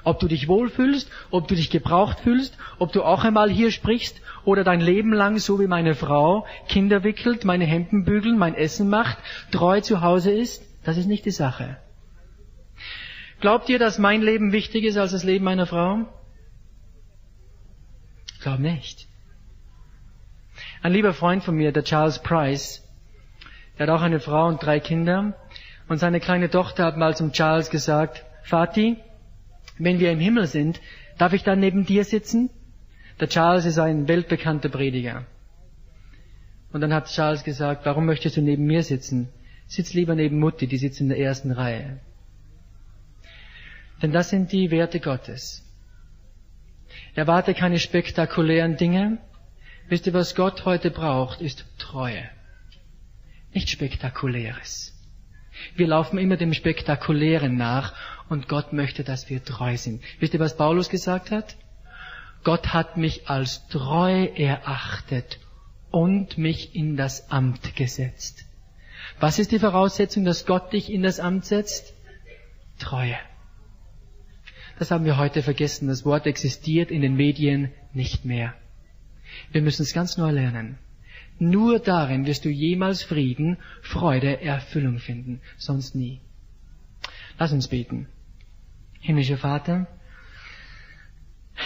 Ob 0.03 0.19
du 0.19 0.27
dich 0.27 0.47
wohlfühlst, 0.47 1.09
ob 1.31 1.47
du 1.47 1.55
dich 1.55 1.69
gebraucht 1.69 2.19
fühlst, 2.19 2.57
ob 2.79 2.91
du 2.91 3.03
auch 3.03 3.23
einmal 3.23 3.49
hier 3.49 3.71
sprichst 3.71 4.21
oder 4.45 4.63
dein 4.63 4.81
Leben 4.81 5.13
lang, 5.13 5.37
so 5.37 5.59
wie 5.59 5.67
meine 5.67 5.95
Frau, 5.95 6.45
Kinder 6.67 7.03
wickelt, 7.03 7.45
meine 7.45 7.65
Hemden 7.65 8.05
bügelt, 8.05 8.37
mein 8.37 8.55
Essen 8.55 8.89
macht, 8.89 9.17
treu 9.51 9.81
zu 9.81 10.01
Hause 10.01 10.31
ist, 10.31 10.63
das 10.83 10.97
ist 10.97 11.07
nicht 11.07 11.25
die 11.25 11.31
Sache. 11.31 11.77
Glaubt 13.39 13.69
ihr, 13.69 13.79
dass 13.79 13.99
mein 13.99 14.21
Leben 14.21 14.51
wichtig 14.51 14.85
ist 14.85 14.97
als 14.97 15.11
das 15.11 15.23
Leben 15.23 15.45
meiner 15.45 15.65
Frau? 15.65 16.05
Ich 18.33 18.39
glaube 18.39 18.61
nicht. 18.61 19.07
Ein 20.81 20.93
lieber 20.93 21.13
Freund 21.13 21.43
von 21.43 21.55
mir, 21.55 21.71
der 21.71 21.83
Charles 21.83 22.19
Price, 22.19 22.83
der 23.77 23.87
hat 23.87 23.93
auch 23.93 24.01
eine 24.01 24.19
Frau 24.19 24.47
und 24.47 24.61
drei 24.61 24.79
Kinder, 24.79 25.33
und 25.87 25.97
seine 25.97 26.19
kleine 26.19 26.49
Tochter 26.49 26.85
hat 26.85 26.97
mal 26.97 27.15
zum 27.15 27.31
Charles 27.33 27.69
gesagt, 27.69 28.23
Vati, 28.43 28.97
wenn 29.77 29.99
wir 29.99 30.11
im 30.11 30.19
Himmel 30.19 30.47
sind, 30.47 30.81
darf 31.17 31.33
ich 31.33 31.43
dann 31.43 31.59
neben 31.59 31.85
dir 31.85 32.03
sitzen? 32.03 32.49
Der 33.19 33.29
Charles 33.29 33.65
ist 33.65 33.79
ein 33.79 34.07
weltbekannter 34.07 34.69
Prediger. 34.69 35.25
Und 36.71 36.81
dann 36.81 36.93
hat 36.93 37.07
Charles 37.07 37.43
gesagt, 37.43 37.85
warum 37.85 38.05
möchtest 38.05 38.37
du 38.37 38.41
neben 38.41 38.65
mir 38.65 38.83
sitzen? 38.83 39.29
Sitz 39.67 39.93
lieber 39.93 40.15
neben 40.15 40.39
Mutti, 40.39 40.67
die 40.67 40.77
sitzt 40.77 40.99
in 40.99 41.09
der 41.09 41.19
ersten 41.19 41.51
Reihe. 41.51 41.99
Denn 44.01 44.11
das 44.11 44.29
sind 44.29 44.51
die 44.51 44.71
Werte 44.71 44.99
Gottes. 44.99 45.63
Erwarte 47.15 47.53
keine 47.53 47.79
spektakulären 47.79 48.75
Dinge. 48.75 49.19
Wisst 49.87 50.07
ihr, 50.07 50.13
was 50.13 50.35
Gott 50.35 50.65
heute 50.65 50.89
braucht, 50.91 51.41
ist 51.41 51.65
Treue. 51.77 52.29
Nicht 53.53 53.69
spektakuläres. 53.69 54.93
Wir 55.75 55.87
laufen 55.87 56.17
immer 56.17 56.37
dem 56.37 56.53
Spektakulären 56.53 57.55
nach 57.55 57.93
und 58.33 58.49
Gott 58.49 58.73
möchte, 58.73 59.03
dass 59.03 59.29
wir 59.29 59.43
treu 59.43 59.77
sind. 59.77 60.03
Wisst 60.19 60.33
ihr, 60.33 60.39
was 60.39 60.57
Paulus 60.57 60.89
gesagt 60.89 61.31
hat? 61.31 61.55
Gott 62.43 62.73
hat 62.73 62.97
mich 62.97 63.29
als 63.29 63.67
treu 63.69 64.25
erachtet 64.25 65.39
und 65.91 66.37
mich 66.37 66.75
in 66.75 66.97
das 66.97 67.31
Amt 67.31 67.75
gesetzt. 67.75 68.45
Was 69.19 69.39
ist 69.39 69.51
die 69.51 69.59
Voraussetzung, 69.59 70.25
dass 70.25 70.45
Gott 70.45 70.73
dich 70.73 70.91
in 70.91 71.03
das 71.03 71.19
Amt 71.19 71.45
setzt? 71.45 71.93
Treue. 72.79 73.17
Das 74.79 74.91
haben 74.91 75.05
wir 75.05 75.17
heute 75.17 75.43
vergessen. 75.43 75.87
Das 75.87 76.03
Wort 76.03 76.25
existiert 76.25 76.91
in 76.91 77.01
den 77.01 77.15
Medien 77.15 77.71
nicht 77.93 78.25
mehr. 78.25 78.53
Wir 79.51 79.61
müssen 79.61 79.83
es 79.83 79.93
ganz 79.93 80.17
neu 80.17 80.31
lernen. 80.31 80.77
Nur 81.39 81.79
darin 81.79 82.25
wirst 82.25 82.45
du 82.45 82.49
jemals 82.49 83.03
Frieden, 83.03 83.57
Freude, 83.81 84.41
Erfüllung 84.41 84.99
finden, 84.99 85.41
sonst 85.57 85.95
nie. 85.95 86.19
Lass 87.39 87.51
uns 87.51 87.67
beten. 87.67 88.07
Himmlischer 89.05 89.37
Vater, 89.37 89.85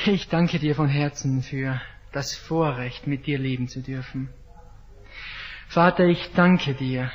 ich 0.08 0.28
danke 0.28 0.58
dir 0.58 0.74
von 0.74 0.88
Herzen 0.88 1.44
für 1.44 1.80
das 2.12 2.36
Vorrecht, 2.36 3.06
mit 3.06 3.28
dir 3.28 3.38
leben 3.38 3.68
zu 3.68 3.82
dürfen. 3.82 4.30
Vater, 5.68 6.06
ich 6.06 6.32
danke 6.34 6.74
dir, 6.74 7.12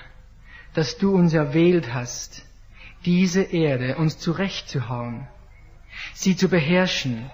dass 0.75 0.97
du 0.97 1.13
uns 1.13 1.35
erwählt 1.35 1.93
hast, 1.93 2.47
diese 3.05 3.43
Erde 3.43 3.97
uns 3.97 4.17
zurechtzuhauen, 4.21 5.27
sie 6.15 6.37
zu 6.37 6.49
beherrschen. 6.49 7.29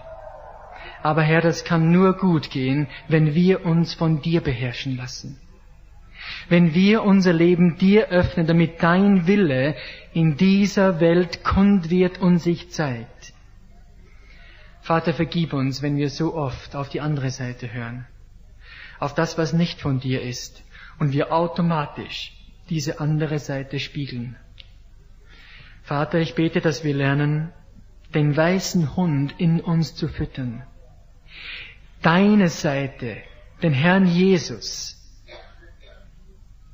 Aber 1.02 1.20
Herr, 1.20 1.42
das 1.42 1.64
kann 1.64 1.92
nur 1.92 2.16
gut 2.16 2.48
gehen, 2.48 2.86
wenn 3.06 3.34
wir 3.34 3.66
uns 3.66 3.92
von 3.92 4.22
dir 4.22 4.40
beherrschen 4.40 4.96
lassen. 4.96 5.38
Wenn 6.48 6.74
wir 6.74 7.02
unser 7.02 7.32
Leben 7.32 7.76
dir 7.78 8.08
öffnen, 8.08 8.46
damit 8.46 8.82
dein 8.82 9.26
Wille 9.26 9.76
in 10.12 10.36
dieser 10.36 11.00
Welt 11.00 11.44
kund 11.44 11.90
wird 11.90 12.18
und 12.18 12.38
sich 12.38 12.70
zeigt. 12.70 13.32
Vater, 14.80 15.12
vergib 15.12 15.52
uns, 15.52 15.82
wenn 15.82 15.96
wir 15.96 16.08
so 16.08 16.34
oft 16.34 16.74
auf 16.74 16.88
die 16.88 17.00
andere 17.00 17.30
Seite 17.30 17.72
hören, 17.72 18.06
auf 18.98 19.14
das, 19.14 19.36
was 19.36 19.52
nicht 19.52 19.80
von 19.80 20.00
dir 20.00 20.22
ist, 20.22 20.62
und 20.98 21.12
wir 21.12 21.32
automatisch 21.32 22.32
diese 22.70 23.00
andere 23.00 23.38
Seite 23.38 23.78
spiegeln. 23.78 24.36
Vater, 25.82 26.18
ich 26.18 26.34
bete, 26.34 26.60
dass 26.60 26.84
wir 26.84 26.94
lernen, 26.94 27.52
den 28.14 28.36
weißen 28.36 28.96
Hund 28.96 29.34
in 29.38 29.60
uns 29.60 29.94
zu 29.94 30.08
füttern. 30.08 30.62
Deine 32.02 32.48
Seite, 32.48 33.18
den 33.62 33.72
Herrn 33.72 34.06
Jesus. 34.06 34.97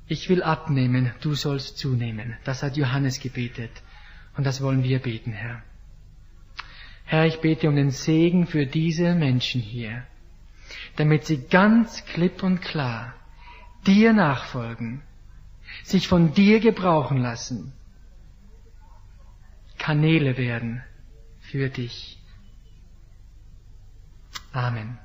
Ich 0.06 0.28
will 0.28 0.42
abnehmen, 0.42 1.12
du 1.20 1.34
sollst 1.34 1.78
zunehmen. 1.78 2.36
Das 2.44 2.62
hat 2.62 2.76
Johannes 2.76 3.20
gebetet. 3.20 3.70
Und 4.36 4.44
das 4.44 4.60
wollen 4.60 4.82
wir 4.82 4.98
beten, 4.98 5.32
Herr. 5.32 5.62
Herr, 7.04 7.26
ich 7.26 7.40
bete 7.40 7.68
um 7.68 7.76
den 7.76 7.90
Segen 7.90 8.46
für 8.46 8.66
diese 8.66 9.14
Menschen 9.14 9.60
hier, 9.60 10.06
damit 10.96 11.24
sie 11.24 11.46
ganz 11.46 12.04
klipp 12.06 12.42
und 12.42 12.60
klar 12.60 13.14
dir 13.86 14.12
nachfolgen, 14.12 15.02
sich 15.82 16.08
von 16.08 16.32
dir 16.32 16.60
gebrauchen 16.60 17.18
lassen, 17.18 17.72
Kanäle 19.78 20.38
werden 20.38 20.82
für 21.40 21.68
dich. 21.68 22.18
Amen. 24.52 24.98